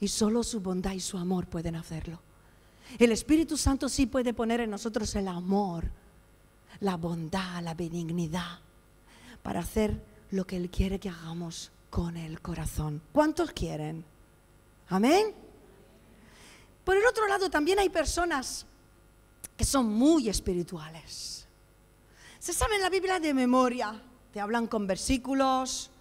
Y 0.01 0.09
solo 0.09 0.43
su 0.43 0.61
bondad 0.61 0.93
y 0.93 1.01
su 1.01 1.19
amor 1.19 1.47
pueden 1.47 1.77
hacerlo. 1.77 2.21
El 2.99 3.13
Espíritu 3.13 3.57
Santo 3.57 3.89
sí 3.89 4.07
puede 4.07 4.33
poner 4.33 4.61
en 4.61 4.71
nosotros 4.71 5.15
el 5.17 5.29
amor, 5.29 5.91
la 6.81 6.97
bondad, 6.97 7.63
la 7.63 7.75
benignidad, 7.75 8.61
para 9.43 9.61
hacer 9.61 10.01
lo 10.31 10.47
que 10.47 10.57
Él 10.57 10.71
quiere 10.71 11.01
que 11.01 11.11
hagamos 11.11 11.71
con 11.91 12.17
el 12.17 12.41
corazón. 12.41 13.03
¿Cuántos 13.13 13.51
quieren? 13.51 14.05
Amén. 14.89 15.35
Por 16.85 16.97
el 16.97 17.07
otro 17.07 17.27
lado, 17.27 17.51
también 17.51 17.79
hay 17.79 17.89
personas 17.89 18.67
que 19.57 19.65
son 19.65 19.93
muy 19.93 20.29
espirituales. 20.29 21.47
Se 22.39 22.53
sabe 22.53 22.77
en 22.77 22.83
la 22.83 22.91
Biblia 22.91 23.21
de 23.21 23.33
memoria 23.33 24.03
te 24.35 24.41
hablan 24.41 24.67
con 24.67 24.85
versículos 24.85 25.93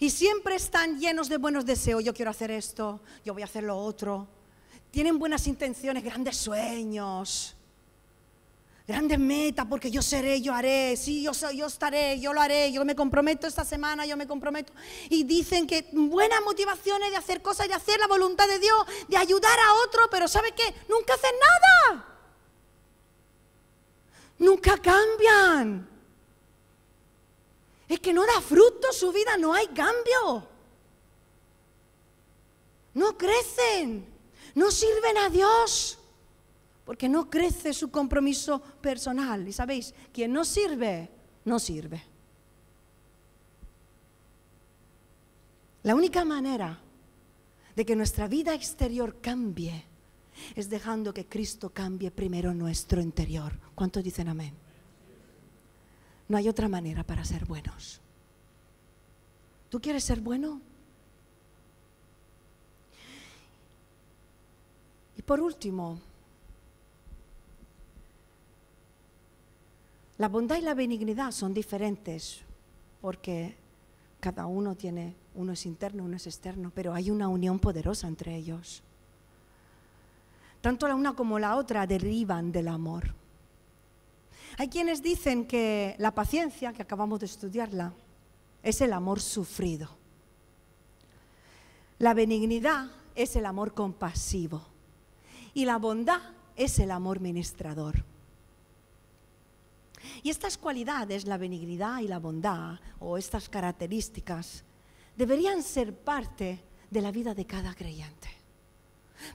y 0.00 0.10
siempre 0.10 0.56
están 0.56 0.98
llenos 0.98 1.28
de 1.28 1.36
buenos 1.36 1.64
deseos. 1.64 2.02
Yo 2.02 2.12
quiero 2.12 2.32
hacer 2.32 2.50
esto, 2.50 3.00
yo 3.24 3.34
voy 3.34 3.42
a 3.42 3.44
hacer 3.44 3.62
lo 3.62 3.78
otro. 3.78 4.26
Tienen 4.90 5.16
buenas 5.16 5.46
intenciones, 5.46 6.02
grandes 6.02 6.36
sueños, 6.36 7.54
grandes 8.84 9.20
metas, 9.20 9.64
porque 9.66 9.92
yo 9.92 10.02
seré, 10.02 10.42
yo 10.42 10.52
haré, 10.52 10.96
sí, 10.96 11.22
yo, 11.22 11.30
yo 11.52 11.66
estaré, 11.66 12.18
yo 12.18 12.32
lo 12.32 12.40
haré, 12.40 12.72
yo 12.72 12.84
me 12.84 12.96
comprometo 12.96 13.46
esta 13.46 13.64
semana, 13.64 14.04
yo 14.06 14.16
me 14.16 14.26
comprometo. 14.26 14.72
Y 15.08 15.22
dicen 15.22 15.68
que 15.68 15.88
buenas 15.92 16.42
motivaciones 16.42 17.10
de 17.10 17.16
hacer 17.16 17.42
cosas, 17.42 17.68
de 17.68 17.74
hacer 17.74 18.00
la 18.00 18.08
voluntad 18.08 18.48
de 18.48 18.58
Dios, 18.58 18.84
de 19.06 19.16
ayudar 19.16 19.56
a 19.56 19.74
otro, 19.86 20.08
pero 20.10 20.26
¿sabe 20.26 20.50
qué? 20.50 20.74
Nunca 20.88 21.14
hacen 21.14 21.30
nada. 21.38 22.09
Nunca 24.40 24.76
cambian 24.78 25.88
es 27.90 27.98
que 27.98 28.12
no 28.12 28.24
da 28.24 28.40
fruto 28.40 28.92
su 28.92 29.12
vida, 29.12 29.36
no 29.36 29.52
hay 29.52 29.66
cambio. 29.66 30.48
No 32.94 33.18
crecen, 33.18 34.06
no 34.54 34.70
sirven 34.70 35.18
a 35.18 35.28
Dios, 35.28 35.98
porque 36.84 37.08
no 37.08 37.28
crece 37.28 37.74
su 37.74 37.90
compromiso 37.90 38.60
personal. 38.80 39.46
Y 39.46 39.52
sabéis, 39.52 39.92
quien 40.12 40.32
no 40.32 40.44
sirve, 40.44 41.10
no 41.44 41.58
sirve. 41.58 42.04
La 45.82 45.96
única 45.96 46.24
manera 46.24 46.80
de 47.74 47.84
que 47.84 47.96
nuestra 47.96 48.28
vida 48.28 48.54
exterior 48.54 49.20
cambie 49.20 49.89
es 50.54 50.68
dejando 50.68 51.14
que 51.14 51.26
Cristo 51.26 51.70
cambie 51.70 52.10
primero 52.10 52.54
nuestro 52.54 53.00
interior. 53.00 53.52
¿Cuántos 53.74 54.02
dicen 54.04 54.28
amén? 54.28 54.54
No 56.28 56.36
hay 56.36 56.48
otra 56.48 56.68
manera 56.68 57.02
para 57.02 57.24
ser 57.24 57.44
buenos. 57.44 58.00
¿Tú 59.68 59.80
quieres 59.80 60.04
ser 60.04 60.20
bueno? 60.20 60.60
Y 65.16 65.22
por 65.22 65.40
último, 65.40 66.00
la 70.18 70.28
bondad 70.28 70.56
y 70.56 70.62
la 70.62 70.74
benignidad 70.74 71.30
son 71.32 71.52
diferentes 71.54 72.40
porque 73.00 73.56
cada 74.20 74.46
uno 74.46 74.74
tiene, 74.74 75.14
uno 75.34 75.52
es 75.52 75.66
interno, 75.66 76.04
uno 76.04 76.16
es 76.16 76.26
externo, 76.26 76.70
pero 76.74 76.94
hay 76.94 77.10
una 77.10 77.28
unión 77.28 77.58
poderosa 77.58 78.06
entre 78.06 78.36
ellos. 78.36 78.82
Tanto 80.60 80.86
la 80.86 80.94
una 80.94 81.14
como 81.14 81.38
la 81.38 81.56
otra 81.56 81.86
derivan 81.86 82.52
del 82.52 82.68
amor. 82.68 83.14
Hay 84.58 84.68
quienes 84.68 85.02
dicen 85.02 85.46
que 85.46 85.94
la 85.98 86.14
paciencia, 86.14 86.72
que 86.72 86.82
acabamos 86.82 87.20
de 87.20 87.26
estudiarla, 87.26 87.92
es 88.62 88.80
el 88.80 88.92
amor 88.92 89.20
sufrido. 89.20 89.88
La 91.98 92.14
benignidad 92.14 92.90
es 93.14 93.36
el 93.36 93.46
amor 93.46 93.74
compasivo. 93.74 94.62
Y 95.54 95.64
la 95.64 95.78
bondad 95.78 96.20
es 96.56 96.78
el 96.78 96.90
amor 96.90 97.20
ministrador. 97.20 98.04
Y 100.22 100.30
estas 100.30 100.58
cualidades, 100.58 101.26
la 101.26 101.38
benignidad 101.38 102.00
y 102.00 102.08
la 102.08 102.18
bondad, 102.18 102.78
o 102.98 103.16
estas 103.16 103.48
características, 103.48 104.64
deberían 105.16 105.62
ser 105.62 105.94
parte 105.94 106.60
de 106.90 107.00
la 107.00 107.10
vida 107.10 107.34
de 107.34 107.46
cada 107.46 107.74
creyente. 107.74 108.39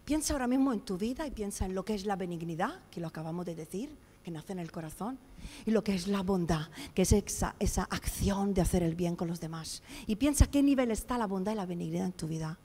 Piensa 0.03 0.33
ahora 0.33 0.47
mismo 0.47 0.73
en 0.73 0.81
tu 0.81 0.97
vida 0.97 1.25
y 1.27 1.31
piensa 1.31 1.65
en 1.65 1.75
lo 1.75 1.83
que 1.85 1.95
es 1.95 2.05
la 2.05 2.15
benignidad, 2.15 2.81
que 2.91 3.01
lo 3.01 3.07
acabamos 3.07 3.45
de 3.45 3.55
decir, 3.55 3.89
que 4.23 4.31
nace 4.31 4.53
en 4.53 4.59
el 4.59 4.71
corazón, 4.71 5.19
y 5.65 5.71
lo 5.71 5.83
que 5.83 5.93
es 5.93 6.07
la 6.07 6.23
bondad, 6.23 6.67
que 6.93 7.03
es 7.03 7.11
esa, 7.11 7.55
esa 7.59 7.83
acción 7.83 8.53
de 8.53 8.61
hacer 8.61 8.81
el 8.81 8.95
bien 8.95 9.15
con 9.15 9.27
los 9.27 9.39
demás. 9.39 9.83
Y 10.07 10.15
piensa 10.15 10.47
qué 10.47 10.63
nivel 10.63 10.91
está 10.91 11.17
la 11.17 11.27
bondad 11.27 11.51
y 11.51 11.55
la 11.55 11.65
benignidad 11.65 12.07
en 12.07 12.13
tu 12.13 12.27
vida. 12.27 12.57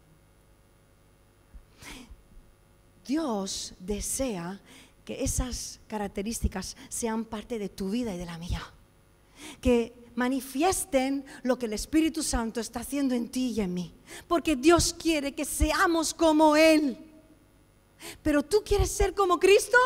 Dios 3.06 3.74
desea 3.80 4.60
que 5.04 5.24
esas 5.24 5.80
características 5.88 6.76
sean 6.88 7.24
parte 7.24 7.58
de 7.58 7.68
tu 7.68 7.90
vida 7.90 8.14
y 8.14 8.18
de 8.18 8.26
la 8.26 8.38
mía. 8.38 8.62
Que 9.60 9.92
manifiesten 10.14 11.24
lo 11.42 11.58
que 11.58 11.66
el 11.66 11.72
Espíritu 11.72 12.22
Santo 12.22 12.60
está 12.60 12.80
haciendo 12.80 13.14
en 13.14 13.28
ti 13.28 13.52
y 13.56 13.60
en 13.60 13.74
mí. 13.74 13.92
Porque 14.28 14.54
Dios 14.54 14.94
quiere 14.96 15.34
que 15.34 15.44
seamos 15.44 16.14
como 16.14 16.56
Él. 16.56 17.09
Pero 18.22 18.42
tú 18.42 18.62
quieres 18.64 18.90
ser 18.90 19.14
como 19.14 19.38
Cristo. 19.38 19.78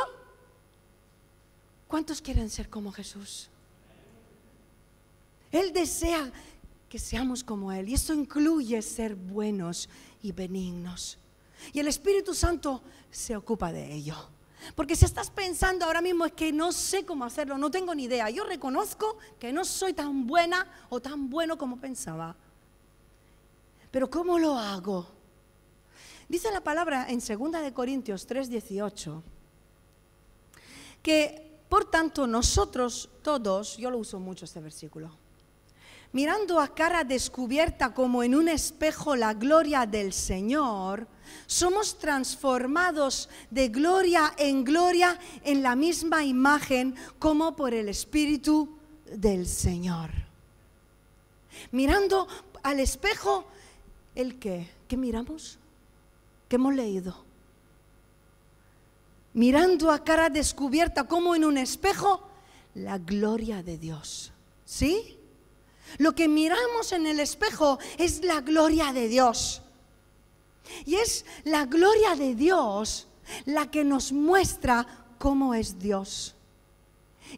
¿Cuántos 1.88 2.20
quieren 2.20 2.50
ser 2.50 2.68
como 2.68 2.92
Jesús? 2.92 3.48
Él 5.52 5.72
desea 5.72 6.32
que 6.88 6.98
seamos 6.98 7.44
como 7.44 7.72
Él. 7.72 7.88
Y 7.88 7.94
esto 7.94 8.12
incluye 8.12 8.80
ser 8.82 9.14
buenos 9.14 9.88
y 10.22 10.32
benignos. 10.32 11.18
Y 11.72 11.80
el 11.80 11.88
Espíritu 11.88 12.34
Santo 12.34 12.82
se 13.10 13.36
ocupa 13.36 13.72
de 13.72 13.92
ello. 13.92 14.16
Porque 14.74 14.96
si 14.96 15.04
estás 15.04 15.30
pensando 15.30 15.84
ahora 15.84 16.00
mismo 16.00 16.24
es 16.24 16.32
que 16.32 16.52
no 16.52 16.72
sé 16.72 17.04
cómo 17.04 17.24
hacerlo, 17.24 17.58
no 17.58 17.70
tengo 17.70 17.94
ni 17.94 18.04
idea. 18.04 18.30
Yo 18.30 18.44
reconozco 18.44 19.18
que 19.38 19.52
no 19.52 19.64
soy 19.64 19.92
tan 19.92 20.26
buena 20.26 20.66
o 20.88 21.00
tan 21.00 21.28
bueno 21.28 21.58
como 21.58 21.78
pensaba. 21.78 22.34
Pero 23.90 24.10
¿cómo 24.10 24.38
lo 24.38 24.58
hago? 24.58 25.13
Dice 26.28 26.50
la 26.50 26.60
palabra 26.62 27.06
en 27.08 27.20
2 27.20 27.62
de 27.62 27.72
Corintios 27.72 28.26
3:18 28.26 29.22
que 31.02 31.44
por 31.68 31.84
tanto 31.84 32.26
nosotros 32.26 33.10
todos, 33.22 33.76
yo 33.76 33.90
lo 33.90 33.98
uso 33.98 34.18
mucho 34.18 34.44
este 34.44 34.60
versículo, 34.60 35.10
mirando 36.12 36.60
a 36.60 36.74
cara 36.74 37.04
descubierta 37.04 37.92
como 37.92 38.22
en 38.22 38.34
un 38.34 38.48
espejo 38.48 39.16
la 39.16 39.34
gloria 39.34 39.84
del 39.84 40.12
Señor, 40.12 41.06
somos 41.46 41.98
transformados 41.98 43.28
de 43.50 43.68
gloria 43.68 44.34
en 44.38 44.64
gloria 44.64 45.18
en 45.42 45.62
la 45.62 45.74
misma 45.76 46.24
imagen 46.24 46.94
como 47.18 47.56
por 47.56 47.74
el 47.74 47.88
Espíritu 47.88 48.78
del 49.04 49.46
Señor. 49.46 50.10
Mirando 51.72 52.28
al 52.62 52.80
espejo, 52.80 53.44
¿el 54.14 54.38
qué? 54.38 54.70
¿Qué 54.86 54.96
miramos? 54.96 55.58
¿Qué 56.48 56.56
hemos 56.56 56.74
leído? 56.74 57.24
Mirando 59.32 59.90
a 59.90 60.04
cara 60.04 60.30
descubierta 60.30 61.04
como 61.04 61.34
en 61.34 61.44
un 61.44 61.58
espejo, 61.58 62.22
la 62.74 62.98
gloria 62.98 63.62
de 63.62 63.78
Dios. 63.78 64.32
¿Sí? 64.64 65.18
Lo 65.98 66.14
que 66.14 66.28
miramos 66.28 66.92
en 66.92 67.06
el 67.06 67.20
espejo 67.20 67.78
es 67.98 68.24
la 68.24 68.40
gloria 68.40 68.92
de 68.92 69.08
Dios. 69.08 69.62
Y 70.84 70.96
es 70.96 71.24
la 71.44 71.66
gloria 71.66 72.14
de 72.16 72.34
Dios 72.34 73.06
la 73.44 73.70
que 73.70 73.84
nos 73.84 74.12
muestra 74.12 74.86
cómo 75.18 75.54
es 75.54 75.78
Dios. 75.78 76.33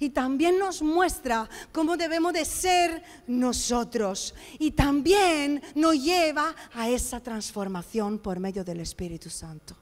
Y 0.01 0.11
también 0.11 0.59
nos 0.59 0.83
muestra 0.83 1.49
cómo 1.73 1.97
debemos 1.97 2.33
de 2.33 2.45
ser 2.45 3.03
nosotros. 3.27 4.35
Y 4.59 4.73
también 4.73 5.63
nos 5.75 5.95
lleva 5.95 6.55
a 6.75 6.89
esa 6.89 7.21
transformación 7.21 8.19
por 8.19 8.39
medio 8.39 8.65
del 8.65 8.81
Espíritu 8.81 9.31
Santo. 9.31 9.77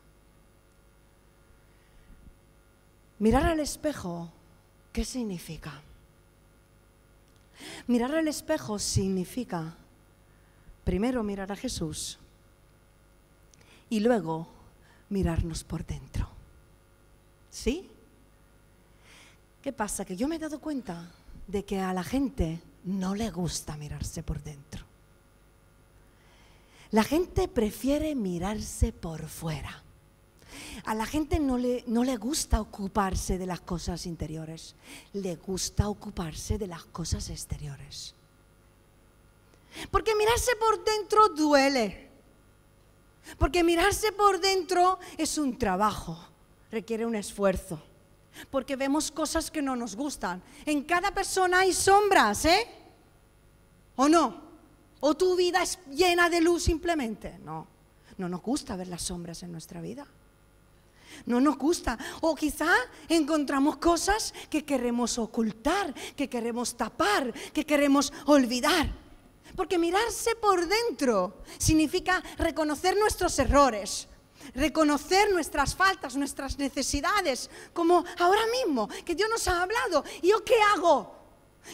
Mirar 3.18 3.46
al 3.46 3.60
espejo, 3.60 4.30
¿qué 4.92 5.04
significa? 5.04 5.80
Mirar 7.86 8.14
al 8.14 8.28
espejo 8.28 8.78
significa 8.78 9.76
primero 10.84 11.22
mirar 11.22 11.50
a 11.50 11.56
Jesús 11.56 12.18
y 13.88 14.00
luego 14.00 14.48
mirarnos 15.08 15.64
por 15.64 15.86
dentro. 15.86 16.28
¿Sí? 17.50 17.88
¿Qué 19.64 19.72
pasa? 19.72 20.05
Que 20.05 20.14
yo 20.14 20.29
me 20.29 20.37
he 20.37 20.38
dado 20.38 20.61
cuenta 20.61 21.11
de 21.46 21.64
que 21.64 21.81
a 21.81 21.94
la 21.94 22.05
gente 22.05 22.61
no 22.85 23.14
le 23.14 23.31
gusta 23.31 23.79
mirarse 23.79 24.22
por 24.22 24.42
dentro. 24.42 24.85
La 26.90 27.03
gente 27.03 27.48
prefiere 27.48 28.14
mirarse 28.14 28.92
por 28.92 29.27
fuera. 29.27 29.83
A 30.85 30.94
la 30.94 31.07
gente 31.07 31.40
no 31.40 31.57
le, 31.57 31.83
no 31.87 32.05
le 32.05 32.18
gusta 32.18 32.61
ocuparse 32.61 33.38
de 33.38 33.46
las 33.46 33.62
cosas 33.62 34.05
interiores, 34.05 34.77
le 35.14 35.37
gusta 35.37 35.88
ocuparse 35.88 36.59
de 36.59 36.66
las 36.66 36.85
cosas 36.85 37.31
exteriores. 37.31 38.14
Porque 39.90 40.14
mirarse 40.14 40.57
por 40.57 40.85
dentro 40.85 41.31
duele. 41.31 42.11
Porque 43.38 43.64
mirarse 43.64 44.12
por 44.12 44.38
dentro 44.42 44.98
es 45.16 45.38
un 45.38 45.57
trabajo, 45.57 46.18
requiere 46.70 47.07
un 47.07 47.14
esfuerzo. 47.14 47.83
Porque 48.50 48.76
vemos 48.76 49.10
cosas 49.10 49.50
que 49.50 49.62
no 49.62 49.76
nos 49.76 49.96
gustan. 49.96 50.42
En 50.66 50.82
cada 50.84 51.12
persona 51.12 51.60
hay 51.60 51.72
sombras, 51.72 52.44
¿eh? 52.44 52.68
¿O 53.96 54.08
no? 54.08 54.42
¿O 55.00 55.14
tu 55.14 55.36
vida 55.36 55.62
es 55.62 55.78
llena 55.90 56.28
de 56.28 56.40
luz 56.40 56.64
simplemente? 56.64 57.38
No, 57.44 57.66
no 58.18 58.28
nos 58.28 58.42
gusta 58.42 58.76
ver 58.76 58.88
las 58.88 59.02
sombras 59.02 59.42
en 59.42 59.52
nuestra 59.52 59.80
vida 59.80 60.06
no 61.26 61.40
nos 61.40 61.56
gusta. 61.56 61.98
O 62.20 62.34
quizá 62.34 62.70
encontramos 63.08 63.76
cosas 63.76 64.34
que 64.50 64.64
queremos 64.64 65.18
ocultar, 65.18 65.94
que 66.16 66.28
queremos 66.28 66.76
tapar, 66.76 67.32
que 67.52 67.64
queremos 67.64 68.12
olvidar. 68.26 68.90
Porque 69.56 69.78
mirarse 69.78 70.34
por 70.36 70.66
dentro 70.66 71.42
significa 71.58 72.22
reconocer 72.38 72.96
nuestros 72.96 73.38
errores, 73.38 74.08
reconocer 74.54 75.33
nuestras 75.33 75.74
faltas, 75.74 76.16
nuestras 76.16 76.59
necesidades, 76.59 77.50
como 77.72 78.04
ahora 78.18 78.42
mismo 78.46 78.88
que 79.04 79.14
Dios 79.14 79.28
nos 79.30 79.46
ha 79.48 79.62
hablado. 79.62 80.04
¿Y 80.22 80.28
yo 80.28 80.44
qué 80.44 80.57
hago? 80.74 81.14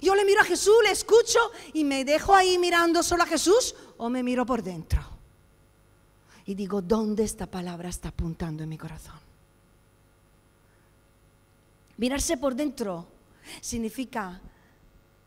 Yo 0.00 0.14
le 0.14 0.24
miro 0.24 0.40
a 0.40 0.44
Jesús, 0.44 0.76
le 0.84 0.92
escucho 0.92 1.38
y 1.72 1.84
me 1.84 2.04
dejo 2.04 2.34
ahí 2.34 2.58
mirando 2.58 3.02
solo 3.02 3.24
a 3.24 3.26
Jesús 3.26 3.74
o 3.96 4.08
me 4.08 4.22
miro 4.22 4.46
por 4.46 4.62
dentro. 4.62 5.02
Y 6.46 6.54
digo, 6.54 6.80
¿dónde 6.80 7.24
esta 7.24 7.46
palabra 7.46 7.88
está 7.88 8.08
apuntando 8.08 8.62
en 8.62 8.68
mi 8.68 8.78
corazón? 8.78 9.18
Mirarse 11.96 12.36
por 12.36 12.54
dentro 12.54 13.06
significa 13.60 14.40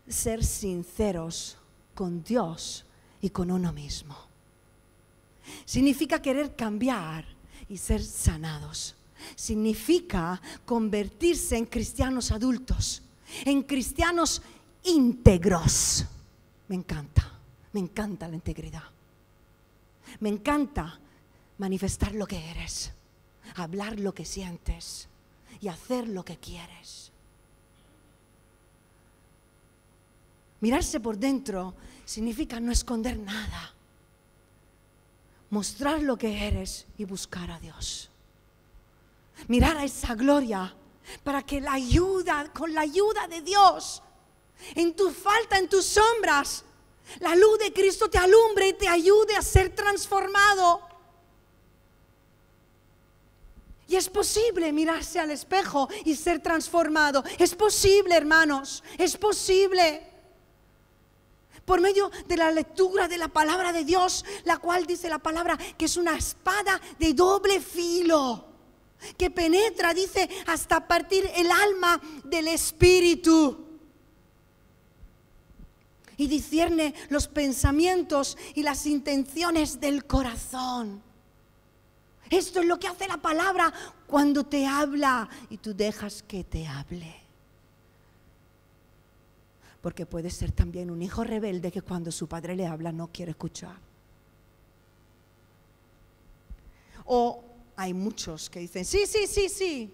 ser 0.07 0.43
sinceros 0.43 1.57
con 1.93 2.23
Dios 2.23 2.85
y 3.21 3.29
con 3.29 3.51
uno 3.51 3.71
mismo. 3.71 4.17
Significa 5.65 6.21
querer 6.21 6.55
cambiar 6.55 7.25
y 7.69 7.77
ser 7.77 8.03
sanados. 8.03 8.95
Significa 9.35 10.41
convertirse 10.65 11.57
en 11.57 11.65
cristianos 11.65 12.31
adultos, 12.31 13.01
en 13.45 13.63
cristianos 13.63 14.41
íntegros. 14.83 16.05
Me 16.67 16.75
encanta, 16.75 17.39
me 17.71 17.79
encanta 17.79 18.27
la 18.27 18.35
integridad. 18.35 18.83
Me 20.19 20.29
encanta 20.29 20.99
manifestar 21.57 22.13
lo 22.13 22.27
que 22.27 22.51
eres, 22.51 22.91
hablar 23.55 23.99
lo 23.99 24.13
que 24.13 24.25
sientes 24.25 25.07
y 25.61 25.67
hacer 25.67 26.07
lo 26.07 26.25
que 26.25 26.37
quieres. 26.37 27.11
Mirarse 30.61 30.99
por 30.99 31.17
dentro 31.17 31.75
significa 32.05 32.59
no 32.59 32.71
esconder 32.71 33.17
nada. 33.17 33.72
Mostrar 35.53 36.01
lo 36.01 36.17
que 36.17 36.47
eres 36.47 36.87
y 36.97 37.05
buscar 37.05 37.51
a 37.51 37.59
Dios. 37.59 38.09
Mirar 39.47 39.77
a 39.77 39.83
esa 39.83 40.15
gloria 40.15 40.73
para 41.23 41.43
que 41.43 41.61
la 41.61 41.73
ayuda, 41.73 42.51
con 42.51 42.73
la 42.73 42.81
ayuda 42.81 43.27
de 43.27 43.41
Dios, 43.41 44.01
en 44.73 44.95
tu 44.95 45.11
falta, 45.11 45.59
en 45.59 45.69
tus 45.69 45.85
sombras, 45.85 46.63
la 47.19 47.35
luz 47.35 47.59
de 47.59 47.71
Cristo 47.71 48.09
te 48.09 48.17
alumbre 48.17 48.69
y 48.69 48.73
te 48.73 48.87
ayude 48.87 49.35
a 49.35 49.43
ser 49.43 49.75
transformado. 49.75 50.81
Y 53.87 53.95
es 53.95 54.09
posible 54.09 54.73
mirarse 54.73 55.19
al 55.19 55.29
espejo 55.29 55.87
y 56.03 56.15
ser 56.15 56.41
transformado. 56.41 57.23
Es 57.37 57.53
posible, 57.53 58.15
hermanos, 58.15 58.83
es 58.97 59.15
posible. 59.15 60.12
Por 61.65 61.79
medio 61.79 62.11
de 62.27 62.37
la 62.37 62.51
lectura 62.51 63.07
de 63.07 63.17
la 63.17 63.29
palabra 63.29 63.71
de 63.71 63.85
Dios, 63.85 64.25
la 64.43 64.57
cual 64.57 64.85
dice 64.85 65.09
la 65.09 65.19
palabra 65.19 65.57
que 65.77 65.85
es 65.85 65.97
una 65.97 66.17
espada 66.17 66.79
de 66.99 67.13
doble 67.13 67.61
filo, 67.61 68.45
que 69.17 69.29
penetra, 69.29 69.93
dice, 69.93 70.29
hasta 70.47 70.87
partir 70.87 71.29
el 71.35 71.51
alma 71.51 72.01
del 72.23 72.47
espíritu. 72.47 73.59
y 76.15 76.27
discierne 76.27 76.93
los 77.09 77.27
pensamientos 77.27 78.37
y 78.53 78.61
las 78.61 78.85
intenciones 78.85 79.79
del 79.79 80.05
corazón. 80.05 81.01
Esto 82.29 82.61
es 82.61 82.65
lo 82.65 82.79
que 82.79 82.87
hace 82.87 83.07
la 83.07 83.17
palabra 83.17 83.73
cuando 84.07 84.43
te 84.43 84.65
habla 84.65 85.27
y 85.49 85.57
tú 85.57 85.73
dejas 85.75 86.23
que 86.23 86.43
te 86.43 86.67
hable. 86.67 87.22
Porque 89.83 90.05
puede 90.05 90.29
ser 90.29 90.53
también 90.53 90.89
un 90.89 91.01
hijo 91.01 91.25
rebelde 91.25 91.69
que 91.69 91.81
cuando 91.81 92.09
su 92.09 92.25
padre 92.25 92.55
le 92.55 92.65
habla 92.65 92.93
no 92.93 93.09
quiere 93.11 93.31
escuchar. 93.31 93.75
O 97.03 97.43
hay 97.75 97.93
muchos 97.93 98.49
que 98.49 98.61
dicen, 98.61 98.85
sí, 98.85 99.05
sí, 99.05 99.27
sí, 99.27 99.49
sí, 99.49 99.93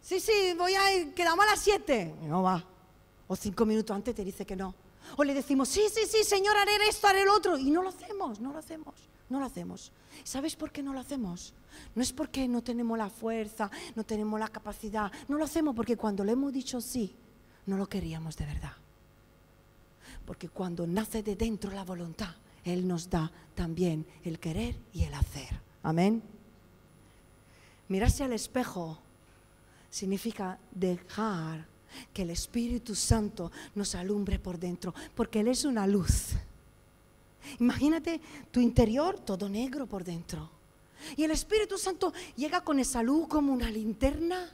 sí, 0.00 0.20
sí, 0.20 0.54
voy 0.56 0.74
a 0.76 1.12
quedamos 1.16 1.44
a 1.44 1.50
las 1.50 1.58
siete. 1.58 2.14
Y 2.22 2.26
no 2.26 2.44
va. 2.44 2.64
O 3.26 3.34
cinco 3.34 3.66
minutos 3.66 3.92
antes 3.92 4.14
te 4.14 4.24
dice 4.24 4.46
que 4.46 4.54
no. 4.54 4.72
O 5.16 5.24
le 5.24 5.34
decimos, 5.34 5.68
sí, 5.68 5.82
sí, 5.92 6.02
sí, 6.08 6.22
Señor, 6.22 6.56
haré 6.56 6.76
esto, 6.88 7.08
haré 7.08 7.22
el 7.22 7.28
otro. 7.28 7.58
Y 7.58 7.72
no 7.72 7.82
lo 7.82 7.88
hacemos, 7.88 8.38
no 8.38 8.52
lo 8.52 8.58
hacemos, 8.60 8.94
no 9.28 9.40
lo 9.40 9.46
hacemos. 9.46 9.90
¿Sabes 10.22 10.54
por 10.54 10.70
qué 10.70 10.84
no 10.84 10.92
lo 10.92 11.00
hacemos? 11.00 11.54
No 11.92 12.02
es 12.04 12.12
porque 12.12 12.46
no 12.46 12.62
tenemos 12.62 12.96
la 12.96 13.10
fuerza, 13.10 13.68
no 13.96 14.04
tenemos 14.04 14.38
la 14.38 14.46
capacidad. 14.46 15.10
No 15.26 15.38
lo 15.38 15.44
hacemos 15.44 15.74
porque 15.74 15.96
cuando 15.96 16.22
le 16.22 16.32
hemos 16.32 16.52
dicho 16.52 16.80
sí, 16.80 17.16
no 17.66 17.76
lo 17.76 17.88
queríamos 17.88 18.36
de 18.36 18.46
verdad. 18.46 18.72
Porque 20.24 20.48
cuando 20.48 20.86
nace 20.86 21.22
de 21.22 21.36
dentro 21.36 21.70
la 21.70 21.84
voluntad, 21.84 22.34
Él 22.64 22.86
nos 22.86 23.10
da 23.10 23.30
también 23.54 24.06
el 24.24 24.38
querer 24.38 24.76
y 24.92 25.04
el 25.04 25.14
hacer. 25.14 25.60
Amén. 25.82 26.22
Mirarse 27.88 28.24
al 28.24 28.32
espejo 28.32 28.98
significa 29.90 30.58
dejar 30.72 31.66
que 32.12 32.22
el 32.22 32.30
Espíritu 32.30 32.94
Santo 32.94 33.52
nos 33.74 33.94
alumbre 33.94 34.38
por 34.38 34.58
dentro, 34.58 34.94
porque 35.14 35.40
Él 35.40 35.48
es 35.48 35.64
una 35.64 35.86
luz. 35.86 36.32
Imagínate 37.60 38.20
tu 38.50 38.60
interior 38.60 39.18
todo 39.20 39.48
negro 39.48 39.86
por 39.86 40.04
dentro. 40.04 40.50
Y 41.16 41.24
el 41.24 41.30
Espíritu 41.30 41.78
Santo 41.78 42.12
llega 42.34 42.62
con 42.62 42.78
esa 42.80 43.02
luz 43.02 43.28
como 43.28 43.52
una 43.52 43.70
linterna 43.70 44.52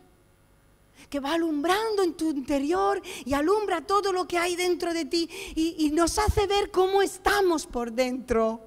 que 1.09 1.21
va 1.21 1.35
alumbrando 1.35 2.03
en 2.03 2.15
tu 2.15 2.31
interior 2.31 3.01
y 3.25 3.35
alumbra 3.35 3.87
todo 3.87 4.13
lo 4.13 4.27
que 4.27 4.39
hay 4.39 4.57
dentro 4.57 4.93
de 4.95 5.05
ti 5.05 5.29
y, 5.55 5.91
nos 5.91 6.19
hace 6.19 6.47
ver 6.47 6.71
cómo 6.71 7.03
estamos 7.03 7.67
por 7.67 7.93
dentro, 7.93 8.61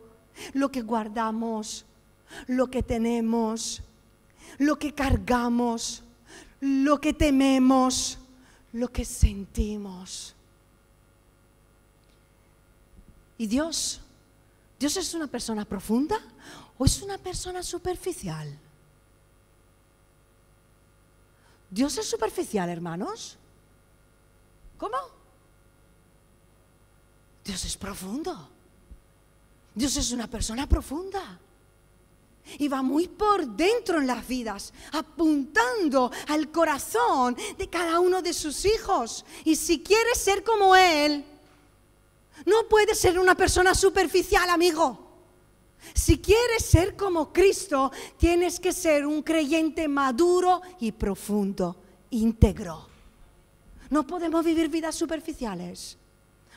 lo 0.54 0.69
que 0.69 0.82
guardamos, 0.82 1.86
lo 2.48 2.67
que 2.67 2.84
tenemos, 2.84 3.82
lo 4.58 4.78
que 4.78 4.93
cargamos, 4.93 6.04
lo 6.60 7.00
que 7.02 7.13
tememos, 7.13 8.19
lo 8.74 8.91
que 8.91 9.06
sentimos. 9.06 10.36
¿Y 13.38 13.48
Dios? 13.48 14.02
¿Dios 14.80 14.98
es 14.98 15.13
una 15.13 15.28
persona 15.28 15.65
profunda 15.65 16.19
o 16.78 16.86
es 16.86 17.02
una 17.02 17.17
persona 17.17 17.63
superficial? 17.63 18.60
¿Dios 21.76 21.98
es 21.98 22.10
superficial, 22.10 22.70
hermanos? 22.70 23.38
¿Cómo? 24.78 24.96
Dios 27.44 27.66
es 27.66 27.76
profundo. 27.76 28.48
Dios 29.74 29.98
es 29.98 30.14
una 30.14 30.26
persona 30.26 30.70
profunda 30.70 31.38
y 32.60 32.70
va 32.70 32.82
muy 32.82 33.10
por 33.10 33.46
dentro 33.46 34.00
en 34.00 34.08
las 34.08 34.26
vidas, 34.26 34.72
apuntando 34.94 36.10
al 36.30 36.50
corazón 36.50 37.36
de 37.58 37.70
cada 37.70 38.00
uno 38.00 38.22
de 38.22 38.32
sus 38.32 38.64
hijos. 38.64 39.26
Y 39.44 39.58
si 39.58 39.84
quieres 39.84 40.18
ser 40.18 40.46
como 40.46 40.78
Él, 40.78 41.26
no 42.46 42.70
puedes 42.70 42.98
ser 42.98 43.20
una 43.20 43.36
persona 43.36 43.76
superficial, 43.76 44.50
amigo. 44.50 45.05
Si 45.93 46.19
quieres 46.19 46.65
ser 46.65 46.95
como 46.95 47.32
Cristo, 47.32 47.91
tienes 48.17 48.60
que 48.60 48.74
ser 48.74 49.06
un 49.06 49.21
creyente 49.21 49.88
maduro 49.88 50.62
y 50.80 50.91
profundo, 50.91 51.76
íntegro. 52.10 52.88
No 53.89 54.06
podemos 54.06 54.43
vivir 54.43 54.69
vidas 54.69 54.95
superficiales, 54.95 55.98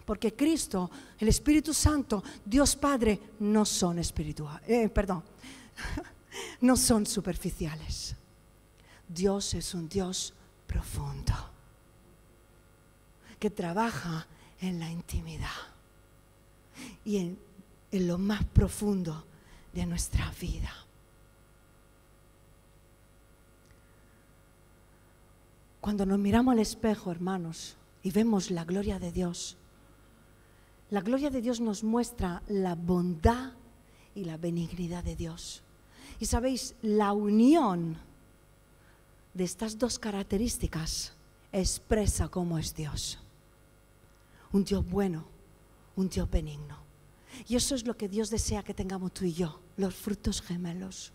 porque 0.04 0.34
Cristo, 0.34 0.90
el 1.18 1.28
Espíritu 1.28 1.74
Santo, 1.74 2.22
Dios 2.44 2.74
Padre, 2.76 3.20
no 3.40 3.64
son 3.64 3.98
espirituales. 3.98 4.68
Eh, 4.68 4.88
perdón, 4.88 5.22
no 6.60 6.76
son 6.76 7.06
superficiales. 7.06 8.16
Dios 9.06 9.54
es 9.54 9.74
un 9.74 9.88
Dios 9.88 10.34
profundo, 10.66 11.34
que 13.38 13.50
trabaja 13.50 14.26
en 14.60 14.78
la 14.78 14.90
intimidad 14.90 15.48
y 17.04 17.16
en, 17.18 17.47
en 17.90 18.07
lo 18.07 18.18
más 18.18 18.44
profundo 18.44 19.24
de 19.72 19.87
nuestra 19.87 20.33
vida. 20.40 20.72
Cuando 25.81 26.05
nos 26.05 26.18
miramos 26.18 26.53
al 26.53 26.59
espejo, 26.59 27.11
hermanos, 27.11 27.77
y 28.03 28.11
vemos 28.11 28.51
la 28.51 28.64
gloria 28.64 28.98
de 28.98 29.12
Dios, 29.12 29.57
la 30.90 31.01
gloria 31.01 31.31
de 31.31 31.42
Dios 31.42 31.61
nos 31.61 31.85
muestra 31.85 32.42
la 32.48 32.74
bondad 32.74 33.53
y 34.14 34.24
la 34.24 34.37
benignidad 34.37 35.05
de 35.05 35.16
Dios. 35.16 35.62
Y 36.18 36.27
sabéis, 36.27 36.74
la 36.83 37.12
unión 37.12 37.98
de 39.35 39.44
estas 39.44 39.79
dos 39.79 39.98
características 39.98 41.12
expresa 41.53 42.29
cómo 42.29 42.59
es 42.59 42.74
Dios. 42.74 43.18
Un 44.53 44.64
Dios 44.64 44.88
bueno, 44.88 45.24
un 45.96 46.09
Dios 46.09 46.29
benigno. 46.29 46.88
Y 47.46 47.56
eso 47.56 47.74
es 47.74 47.86
lo 47.86 47.96
que 47.96 48.08
Dios 48.08 48.30
desea 48.30 48.62
que 48.62 48.74
tengamos 48.74 49.12
tú 49.12 49.24
y 49.24 49.32
yo, 49.32 49.60
los 49.76 49.94
frutos 49.94 50.40
gemelos. 50.42 51.12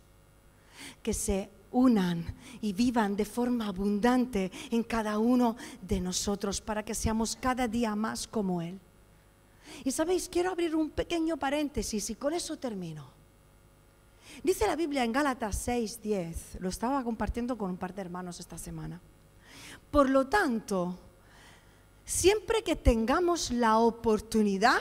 Que 1.01 1.13
se 1.13 1.49
unan 1.71 2.23
y 2.61 2.71
vivan 2.73 3.15
de 3.15 3.25
forma 3.25 3.67
abundante 3.67 4.51
en 4.71 4.83
cada 4.83 5.17
uno 5.17 5.57
de 5.81 5.99
nosotros 5.99 6.61
para 6.61 6.83
que 6.83 6.95
seamos 6.95 7.35
cada 7.35 7.67
día 7.67 7.95
más 7.95 8.27
como 8.27 8.61
Él. 8.61 8.79
Y 9.83 9.91
sabéis, 9.91 10.29
quiero 10.29 10.51
abrir 10.51 10.75
un 10.75 10.89
pequeño 10.89 11.37
paréntesis 11.37 12.09
y 12.09 12.15
con 12.15 12.33
eso 12.33 12.57
termino. 12.57 13.07
Dice 14.43 14.65
la 14.67 14.75
Biblia 14.75 15.03
en 15.03 15.11
Gálatas 15.11 15.57
6, 15.57 16.01
10, 16.01 16.57
lo 16.59 16.69
estaba 16.69 17.03
compartiendo 17.03 17.57
con 17.57 17.71
un 17.71 17.77
par 17.77 17.93
de 17.93 18.01
hermanos 18.01 18.39
esta 18.39 18.57
semana. 18.57 18.99
Por 19.91 20.09
lo 20.09 20.27
tanto, 20.27 20.97
siempre 22.05 22.63
que 22.63 22.75
tengamos 22.75 23.51
la 23.51 23.77
oportunidad, 23.77 24.79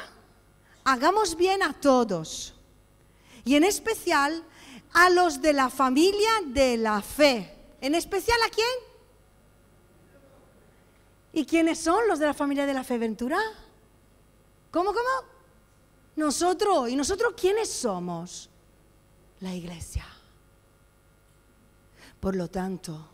hagamos 0.85 1.37
bien 1.37 1.63
a 1.63 1.73
todos, 1.73 2.55
y 3.45 3.57
en 3.57 3.65
especial 3.65 4.45
a 4.93 5.11
los 5.11 5.41
de 5.41 5.53
la 5.53 5.71
familia 5.71 6.31
de 6.47 6.77
la 6.77 7.01
fe. 7.03 7.53
¿En 7.81 7.95
especial 7.95 8.39
a 8.47 8.51
quién? 8.51 8.67
¿Y 11.33 11.47
quiénes 11.47 11.79
son 11.79 12.07
los 12.07 12.19
de 12.19 12.27
la 12.27 12.35
familia 12.35 12.67
de 12.67 12.75
la 12.75 12.85
fe, 12.85 12.99
Ventura? 12.99 13.39
¿Cómo, 14.71 14.93
cómo? 14.93 15.29
Nosotros. 16.17 16.91
¿Y 16.91 16.97
nosotros 16.97 17.35
quiénes 17.37 17.71
somos? 17.71 18.49
La 19.41 19.55
iglesia. 19.55 20.07
Por 22.21 22.37
lo 22.37 22.49
tanto, 22.49 23.09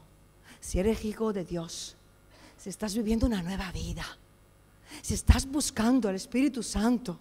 si 0.61 0.81
eres 0.81 1.05
hijo 1.05 1.33
de 1.33 1.45
Dios, 1.45 1.97
si 2.59 2.69
estás 2.69 2.95
viviendo 2.95 3.27
una 3.27 3.43
nueva 3.43 3.73
vida, 3.73 4.05
si 5.01 5.15
estás 5.15 5.47
buscando 5.47 6.11
el 6.11 6.17
Espíritu 6.17 6.63
Santo, 6.63 7.19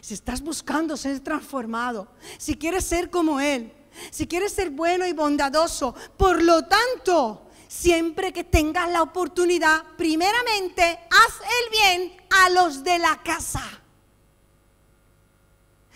si 0.00 0.14
estás 0.14 0.40
buscando 0.40 0.96
ser 0.96 1.20
transformado, 1.20 2.08
si 2.38 2.56
quieres 2.56 2.84
ser 2.84 3.10
como 3.10 3.40
Él, 3.40 3.72
si 4.10 4.26
quieres 4.26 4.52
ser 4.52 4.70
bueno 4.70 5.06
y 5.06 5.12
bondadoso, 5.12 5.94
por 6.16 6.42
lo 6.42 6.64
tanto, 6.64 7.46
siempre 7.68 8.32
que 8.32 8.44
tengas 8.44 8.90
la 8.90 9.02
oportunidad, 9.02 9.84
primeramente 9.96 10.82
haz 10.82 11.40
el 11.40 11.70
bien 11.70 12.16
a 12.30 12.50
los 12.50 12.84
de 12.84 12.98
la 12.98 13.22
casa, 13.22 13.64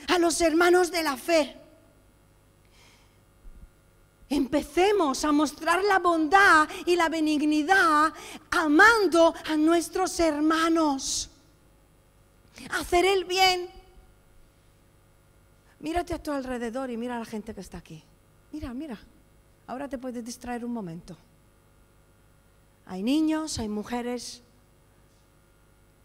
a 0.08 0.18
los 0.18 0.40
hermanos 0.40 0.90
de 0.90 1.02
la 1.02 1.16
fe. 1.16 1.56
Empecemos 4.28 5.24
a 5.24 5.32
mostrar 5.32 5.82
la 5.82 5.98
bondad 5.98 6.68
y 6.86 6.94
la 6.94 7.08
benignidad 7.08 8.12
amando 8.52 9.34
a 9.44 9.56
nuestros 9.56 10.20
hermanos. 10.20 11.28
Hacer 12.70 13.04
el 13.04 13.24
bien. 13.24 13.79
Mírate 15.80 16.14
a 16.14 16.22
tu 16.22 16.30
alrededor 16.30 16.90
y 16.90 16.96
mira 16.96 17.16
a 17.16 17.18
la 17.18 17.24
gente 17.24 17.54
que 17.54 17.60
está 17.60 17.78
aquí. 17.78 18.02
Mira, 18.52 18.72
mira. 18.74 18.98
Ahora 19.66 19.88
te 19.88 19.98
puedes 19.98 20.24
distraer 20.24 20.64
un 20.64 20.72
momento. 20.72 21.16
Hay 22.86 23.02
niños, 23.02 23.58
hay 23.58 23.68
mujeres, 23.68 24.42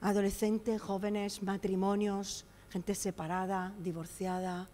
adolescentes, 0.01 0.81
jóvenes, 0.81 1.41
matrimonios, 1.41 2.45
gente 2.69 2.93
separada, 2.93 3.73
divorciada, 3.79 4.67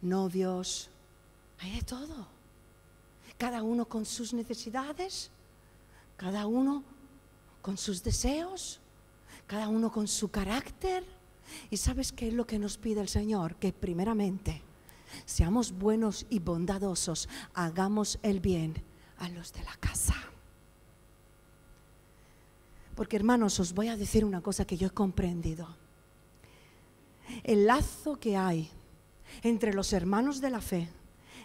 novios, 0.00 0.88
hay 1.60 1.76
de 1.76 1.82
todo. 1.82 2.26
Cada 3.36 3.62
uno 3.62 3.84
con 3.86 4.06
sus 4.06 4.32
necesidades, 4.32 5.30
cada 6.16 6.46
uno 6.46 6.82
con 7.60 7.76
sus 7.76 8.02
deseos, 8.02 8.80
cada 9.46 9.68
uno 9.68 9.90
con 9.90 10.08
su 10.08 10.30
carácter. 10.30 11.04
¿Y 11.70 11.76
sabes 11.76 12.12
qué 12.12 12.28
es 12.28 12.34
lo 12.34 12.46
que 12.46 12.58
nos 12.58 12.78
pide 12.78 13.00
el 13.00 13.08
Señor? 13.08 13.56
Que 13.56 13.72
primeramente 13.72 14.62
seamos 15.24 15.72
buenos 15.72 16.26
y 16.30 16.38
bondadosos, 16.38 17.28
hagamos 17.54 18.18
el 18.22 18.40
bien 18.40 18.74
a 19.18 19.28
los 19.28 19.52
de 19.52 19.62
la 19.62 19.74
casa. 19.76 20.14
Porque 22.94 23.16
hermanos, 23.16 23.58
os 23.60 23.72
voy 23.72 23.88
a 23.88 23.96
decir 23.96 24.24
una 24.24 24.40
cosa 24.40 24.64
que 24.64 24.76
yo 24.76 24.88
he 24.88 24.90
comprendido. 24.90 25.68
El 27.42 27.66
lazo 27.66 28.18
que 28.20 28.36
hay 28.36 28.70
entre 29.42 29.72
los 29.72 29.92
hermanos 29.92 30.40
de 30.40 30.50
la 30.50 30.60
fe 30.60 30.88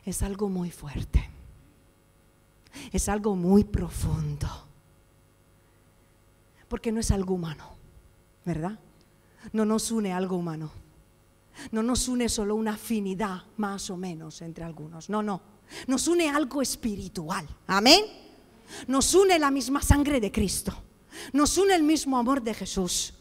es 0.05 0.21
algo 0.21 0.49
muy 0.49 0.69
fuerte. 0.69 1.29
Es 2.91 3.09
algo 3.09 3.35
muy 3.35 3.63
profundo. 3.63 4.47
Porque 6.67 6.91
no 6.91 6.99
es 6.99 7.09
algo 7.09 7.33
humano, 7.33 7.71
¿verdad? 8.45 8.79
No 9.53 9.65
nos 9.65 9.91
une 9.91 10.13
algo 10.13 10.35
humano. 10.35 10.71
No 11.71 11.83
nos 11.83 12.07
une 12.07 12.29
solo 12.29 12.55
una 12.55 12.73
afinidad 12.73 13.43
más 13.57 13.89
o 13.89 13.97
menos 13.97 14.41
entre 14.41 14.63
algunos. 14.63 15.09
No, 15.09 15.21
no. 15.21 15.41
Nos 15.87 16.07
une 16.07 16.29
algo 16.29 16.61
espiritual. 16.61 17.47
Amén. 17.67 18.05
Nos 18.87 19.13
une 19.13 19.37
la 19.39 19.51
misma 19.51 19.81
sangre 19.81 20.19
de 20.19 20.31
Cristo. 20.31 20.73
Nos 21.33 21.57
une 21.57 21.75
el 21.75 21.83
mismo 21.83 22.17
amor 22.17 22.41
de 22.41 22.53
Jesús. 22.53 23.13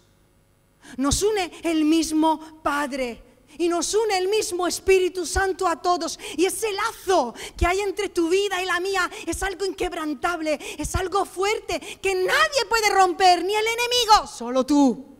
Nos 0.97 1.23
une 1.23 1.51
el 1.62 1.85
mismo 1.85 2.41
Padre. 2.62 3.25
Y 3.59 3.69
nos 3.69 3.93
une 3.95 4.16
el 4.19 4.29
mismo 4.29 4.69
Espíritu 4.69 5.27
Santo 5.27 5.66
a 5.66 5.81
todos. 5.81 6.19
Y 6.37 6.45
ese 6.45 6.69
lazo 6.73 7.35
que 7.57 7.66
hay 7.66 7.81
entre 7.81 8.09
tu 8.11 8.29
vida 8.29 8.62
y 8.62 8.66
la 8.66 8.79
mía 8.79 9.11
es 9.27 9.43
algo 9.43 9.64
inquebrantable, 9.64 10.61
es 10.79 10.95
algo 10.95 11.25
fuerte 11.25 11.81
que 12.01 12.14
nadie 12.14 12.66
puede 12.69 12.91
romper, 12.91 13.45
ni 13.45 13.55
el 13.55 13.66
enemigo, 13.66 14.27
solo 14.27 14.64
tú 14.64 15.18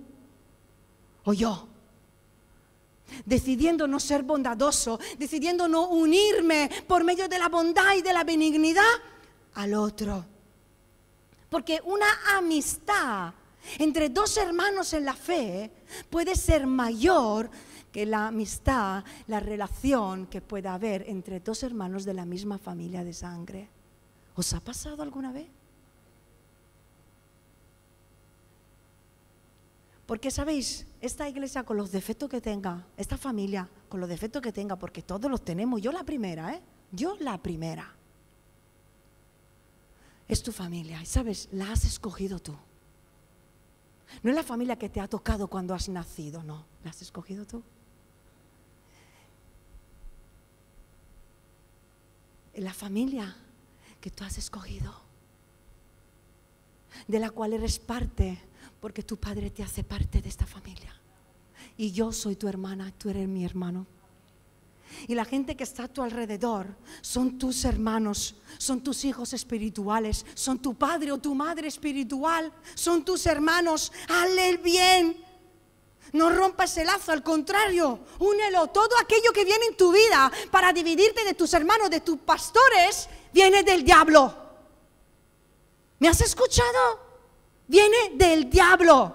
o 1.29 1.35
yo 1.35 1.69
decidiendo 3.25 3.87
no 3.87 4.01
ser 4.01 4.23
bondadoso, 4.23 4.99
decidiendo 5.19 5.69
no 5.69 5.89
unirme 5.89 6.71
por 6.87 7.05
medio 7.05 7.29
de 7.29 7.39
la 7.39 7.49
bondad 7.49 7.95
y 7.97 8.03
de 8.03 8.13
la 8.13 8.25
benignidad 8.25 8.83
al 9.55 9.75
otro. 9.75 10.25
Porque 11.51 11.81
una 11.85 12.07
amistad 12.37 13.33
entre 13.79 14.09
dos 14.09 14.37
hermanos 14.39 14.93
en 14.93 15.05
la 15.05 15.15
fe 15.15 15.71
puede 16.09 16.35
ser 16.35 16.67
mayor 16.67 17.51
que 17.93 18.07
la 18.07 18.29
amistad, 18.29 19.05
la 19.27 19.41
relación 19.41 20.27
que 20.27 20.41
pueda 20.41 20.75
haber 20.75 21.05
entre 21.09 21.41
dos 21.41 21.63
hermanos 21.63 22.05
de 22.05 22.15
la 22.15 22.25
misma 22.25 22.59
familia 22.59 23.05
de 23.05 23.13
sangre. 23.13 23.69
¿Os 24.35 24.53
ha 24.55 24.61
pasado 24.61 25.03
alguna 25.03 25.33
vez? 25.33 25.49
Porque 30.09 30.31
sabéis, 30.31 30.87
esta 31.03 31.29
iglesia 31.29 31.65
con 31.65 31.77
los 31.77 31.93
defectos 31.93 32.31
que 32.31 32.41
tenga, 32.41 32.87
esta 32.97 33.19
familia 33.19 33.69
con 33.91 34.01
los 34.01 34.09
defectos 34.09 34.41
que 34.41 34.55
tenga, 34.55 34.77
porque 34.77 35.03
todos 35.03 35.31
los 35.31 35.45
tenemos, 35.45 35.83
yo 35.83 35.93
la 35.93 36.03
primera, 36.03 36.55
¿eh? 36.55 36.63
Yo 36.91 37.15
la 37.21 37.37
primera. 37.37 37.95
Es 40.27 40.43
tu 40.43 40.51
familia 40.51 41.03
y 41.03 41.05
sabes, 41.05 41.51
la 41.53 41.73
has 41.73 41.85
escogido 41.85 42.39
tú. 42.39 42.57
No 44.23 44.31
es 44.31 44.37
la 44.37 44.43
familia 44.43 44.77
que 44.77 44.89
te 44.89 44.99
ha 44.99 45.09
tocado 45.09 45.47
cuando 45.47 45.75
has 45.75 45.91
nacido, 45.91 46.43
no, 46.43 46.65
la 46.85 46.89
has 46.89 47.03
escogido 47.03 47.45
tú. 47.45 47.63
Es 52.55 52.65
la 52.65 52.73
familia 52.73 53.37
que 54.01 54.11
tú 54.11 54.25
has 54.25 54.39
escogido, 54.39 55.03
de 57.07 57.19
la 57.19 57.29
cual 57.29 57.53
eres 57.53 57.79
parte 57.79 58.48
porque 58.81 59.03
tu 59.03 59.17
padre 59.17 59.51
te 59.51 59.63
hace 59.63 59.85
parte 59.85 60.21
de 60.21 60.29
esta 60.29 60.47
familia. 60.47 60.95
Y 61.77 61.93
yo 61.93 62.13
soy 62.13 62.37
tu 62.37 62.49
hermana, 62.49 62.93
tú 62.97 63.11
eres 63.11 63.29
mi 63.29 63.45
hermano. 63.45 63.87
Y 65.07 65.15
la 65.15 65.25
gente 65.25 65.57
que 65.57 65.65
está 65.65 65.85
a 65.85 65.89
tu 65.89 66.03
alrededor 66.03 66.67
son 67.03 67.39
tus 67.39 67.65
hermanos, 67.65 68.35
son 68.57 68.83
tus 68.83 69.05
hijos 69.05 69.33
espirituales, 69.33 70.25
son 70.35 70.59
tu 70.59 70.75
padre 70.75 71.13
o 71.13 71.19
tu 71.19 71.35
madre 71.35 71.69
espiritual, 71.69 72.53
son 72.75 73.05
tus 73.05 73.27
hermanos. 73.27 73.93
Hazle 74.09 74.49
el 74.49 74.59
bien. 74.59 75.25
No 76.13 76.31
rompas 76.31 76.77
el 76.79 76.87
lazo, 76.87 77.13
al 77.13 77.23
contrario, 77.23 78.01
únelo. 78.19 78.69
Todo 78.69 78.99
aquello 78.99 79.31
que 79.33 79.45
viene 79.45 79.67
en 79.67 79.77
tu 79.77 79.93
vida 79.93 80.33
para 80.51 80.73
dividirte 80.73 81.23
de 81.23 81.35
tus 81.35 81.53
hermanos, 81.53 81.91
de 81.91 82.01
tus 82.01 82.19
pastores, 82.19 83.09
viene 83.33 83.63
del 83.63 83.85
diablo. 83.85 84.35
¿Me 85.99 86.09
has 86.09 86.21
escuchado? 86.23 87.08
Viene 87.69 88.11
del 88.15 88.51
diablo. 88.51 89.15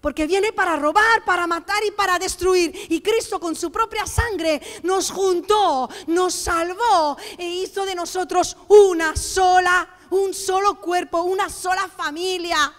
Porque 0.00 0.26
viene 0.26 0.52
para 0.52 0.76
robar, 0.76 1.24
para 1.24 1.46
matar 1.46 1.82
y 1.84 1.92
para 1.92 2.18
destruir. 2.18 2.72
Y 2.90 3.00
Cristo 3.00 3.38
con 3.38 3.54
su 3.54 3.70
propia 3.70 4.04
sangre 4.06 4.60
nos 4.82 5.10
juntó, 5.10 5.88
nos 6.08 6.34
salvó 6.34 7.16
e 7.38 7.46
hizo 7.46 7.84
de 7.84 7.94
nosotros 7.94 8.56
una 8.68 9.16
sola, 9.16 9.88
un 10.10 10.34
solo 10.34 10.80
cuerpo, 10.80 11.22
una 11.22 11.48
sola 11.48 11.88
familia. 11.88 12.74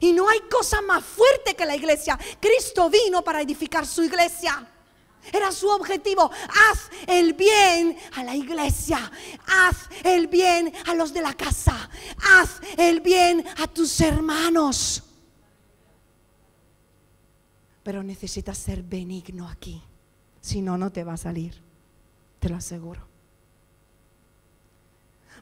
Y 0.00 0.12
no 0.12 0.28
hay 0.28 0.40
cosa 0.50 0.80
más 0.80 1.04
fuerte 1.04 1.54
que 1.54 1.66
la 1.66 1.76
iglesia. 1.76 2.18
Cristo 2.40 2.88
vino 2.88 3.22
para 3.22 3.42
edificar 3.42 3.86
su 3.86 4.02
iglesia. 4.02 4.66
Era 5.32 5.50
su 5.52 5.68
objetivo. 5.68 6.30
Haz 6.32 6.90
el 7.06 7.34
bien 7.34 7.96
a 8.14 8.24
la 8.24 8.34
iglesia. 8.34 9.10
Haz 9.46 9.88
el 10.04 10.26
bien 10.28 10.72
a 10.86 10.94
los 10.94 11.12
de 11.12 11.22
la 11.22 11.34
casa. 11.34 11.88
Haz 12.36 12.60
el 12.76 13.00
bien 13.00 13.44
a 13.58 13.66
tus 13.66 14.00
hermanos. 14.00 15.02
Pero 17.82 18.02
necesitas 18.02 18.58
ser 18.58 18.82
benigno 18.82 19.48
aquí. 19.48 19.82
Si 20.40 20.62
no, 20.62 20.76
no 20.78 20.90
te 20.90 21.04
va 21.04 21.14
a 21.14 21.18
salir. 21.18 21.62
Te 22.38 22.48
lo 22.48 22.56
aseguro. 22.56 23.14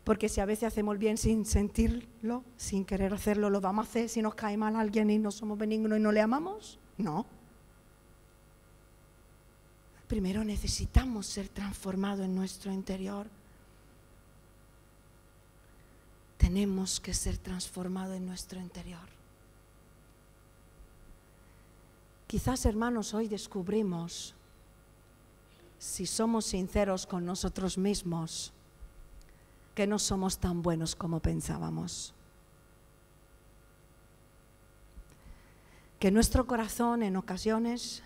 Porque 0.05 0.28
si 0.28 0.41
a 0.41 0.45
veces 0.45 0.64
hacemos 0.64 0.95
el 0.95 0.99
bien 0.99 1.16
sin 1.16 1.45
sentirlo, 1.47 2.45
sin 2.57 2.85
querer 2.85 3.14
hacerlo, 3.14 3.51
lo 3.51 3.61
vamos 3.61 3.87
a 3.87 3.89
hacer 3.89 4.09
si 4.09 4.20
nos 4.20 4.35
cae 4.35 4.57
mal 4.57 4.74
alguien 4.74 5.11
y 5.11 5.18
no 5.18 5.30
somos 5.30 5.59
benignos 5.59 5.99
y 5.99 6.01
no 6.01 6.11
le 6.11 6.20
amamos. 6.20 6.80
No. 6.99 7.26
Primero 10.12 10.44
necesitamos 10.44 11.24
ser 11.24 11.48
transformados 11.48 12.26
en 12.26 12.34
nuestro 12.34 12.70
interior. 12.70 13.26
Tenemos 16.36 17.00
que 17.00 17.14
ser 17.14 17.38
transformados 17.38 18.18
en 18.18 18.26
nuestro 18.26 18.60
interior. 18.60 19.08
Quizás, 22.26 22.66
hermanos, 22.66 23.14
hoy 23.14 23.26
descubrimos, 23.26 24.34
si 25.78 26.04
somos 26.04 26.44
sinceros 26.44 27.06
con 27.06 27.24
nosotros 27.24 27.78
mismos, 27.78 28.52
que 29.74 29.86
no 29.86 29.98
somos 29.98 30.36
tan 30.36 30.60
buenos 30.60 30.94
como 30.94 31.20
pensábamos. 31.20 32.12
Que 35.98 36.10
nuestro 36.10 36.46
corazón 36.46 37.02
en 37.02 37.16
ocasiones 37.16 38.02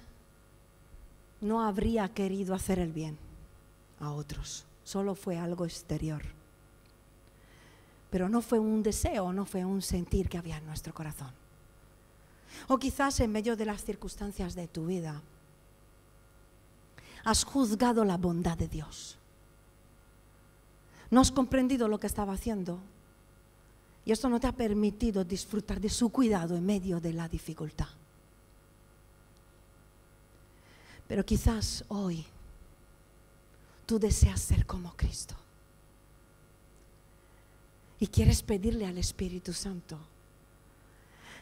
no 1.40 1.62
habría 1.62 2.08
querido 2.08 2.54
hacer 2.54 2.78
el 2.78 2.92
bien 2.92 3.18
a 4.00 4.12
otros, 4.12 4.64
solo 4.84 5.14
fue 5.14 5.38
algo 5.38 5.64
exterior. 5.64 6.22
Pero 8.10 8.28
no 8.28 8.40
fue 8.40 8.58
un 8.58 8.82
deseo, 8.82 9.32
no 9.32 9.44
fue 9.44 9.64
un 9.64 9.82
sentir 9.82 10.28
que 10.28 10.38
había 10.38 10.58
en 10.58 10.66
nuestro 10.66 10.94
corazón. 10.94 11.30
O 12.68 12.78
quizás 12.78 13.20
en 13.20 13.32
medio 13.32 13.56
de 13.56 13.66
las 13.66 13.84
circunstancias 13.84 14.54
de 14.54 14.68
tu 14.68 14.86
vida 14.86 15.20
has 17.24 17.44
juzgado 17.44 18.04
la 18.04 18.16
bondad 18.16 18.56
de 18.56 18.68
Dios. 18.68 19.18
No 21.10 21.20
has 21.20 21.32
comprendido 21.32 21.88
lo 21.88 21.98
que 21.98 22.06
estaba 22.06 22.32
haciendo. 22.32 22.78
Y 24.04 24.12
esto 24.12 24.28
no 24.28 24.38
te 24.38 24.46
ha 24.46 24.52
permitido 24.52 25.24
disfrutar 25.24 25.80
de 25.80 25.90
su 25.90 26.10
cuidado 26.10 26.56
en 26.56 26.64
medio 26.64 27.00
de 27.00 27.12
la 27.12 27.28
dificultad. 27.28 27.88
Pero 31.08 31.24
quizás 31.24 31.84
hoy 31.88 32.24
tú 33.86 33.98
deseas 33.98 34.40
ser 34.40 34.66
como 34.66 34.94
Cristo. 34.96 35.34
Y 37.98 38.08
quieres 38.08 38.42
pedirle 38.42 38.86
al 38.86 38.98
Espíritu 38.98 39.52
Santo 39.52 39.98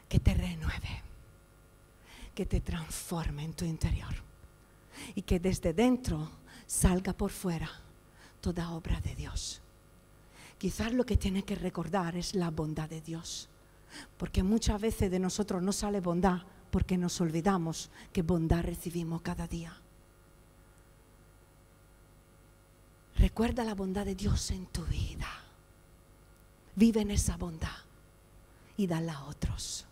que 0.08 0.20
te 0.20 0.34
renueve, 0.34 1.02
que 2.34 2.46
te 2.46 2.60
transforme 2.60 3.44
en 3.44 3.54
tu 3.54 3.64
interior 3.64 4.14
y 5.14 5.22
que 5.22 5.40
desde 5.40 5.72
dentro 5.72 6.30
salga 6.66 7.12
por 7.12 7.30
fuera 7.30 7.70
toda 8.40 8.70
obra 8.70 9.00
de 9.00 9.14
Dios. 9.14 9.60
Quizás 10.58 10.92
lo 10.92 11.04
que 11.04 11.16
tiene 11.16 11.44
que 11.44 11.56
recordar 11.56 12.16
es 12.16 12.34
la 12.34 12.50
bondad 12.50 12.88
de 12.88 13.00
Dios, 13.00 13.48
porque 14.16 14.42
muchas 14.42 14.80
veces 14.80 15.10
de 15.10 15.18
nosotros 15.18 15.62
no 15.62 15.72
sale 15.72 16.00
bondad 16.00 16.42
porque 16.74 16.98
nos 16.98 17.20
olvidamos 17.20 17.88
que 18.12 18.22
bondad 18.22 18.64
recibimos 18.64 19.22
cada 19.22 19.46
día. 19.46 19.72
Recuerda 23.14 23.62
la 23.62 23.76
bondad 23.76 24.04
de 24.04 24.16
Dios 24.16 24.50
en 24.50 24.66
tu 24.66 24.82
vida. 24.86 25.28
Vive 26.74 27.02
en 27.02 27.12
esa 27.12 27.36
bondad 27.36 27.78
y 28.76 28.88
darla 28.88 29.18
a 29.18 29.24
otros. 29.26 29.86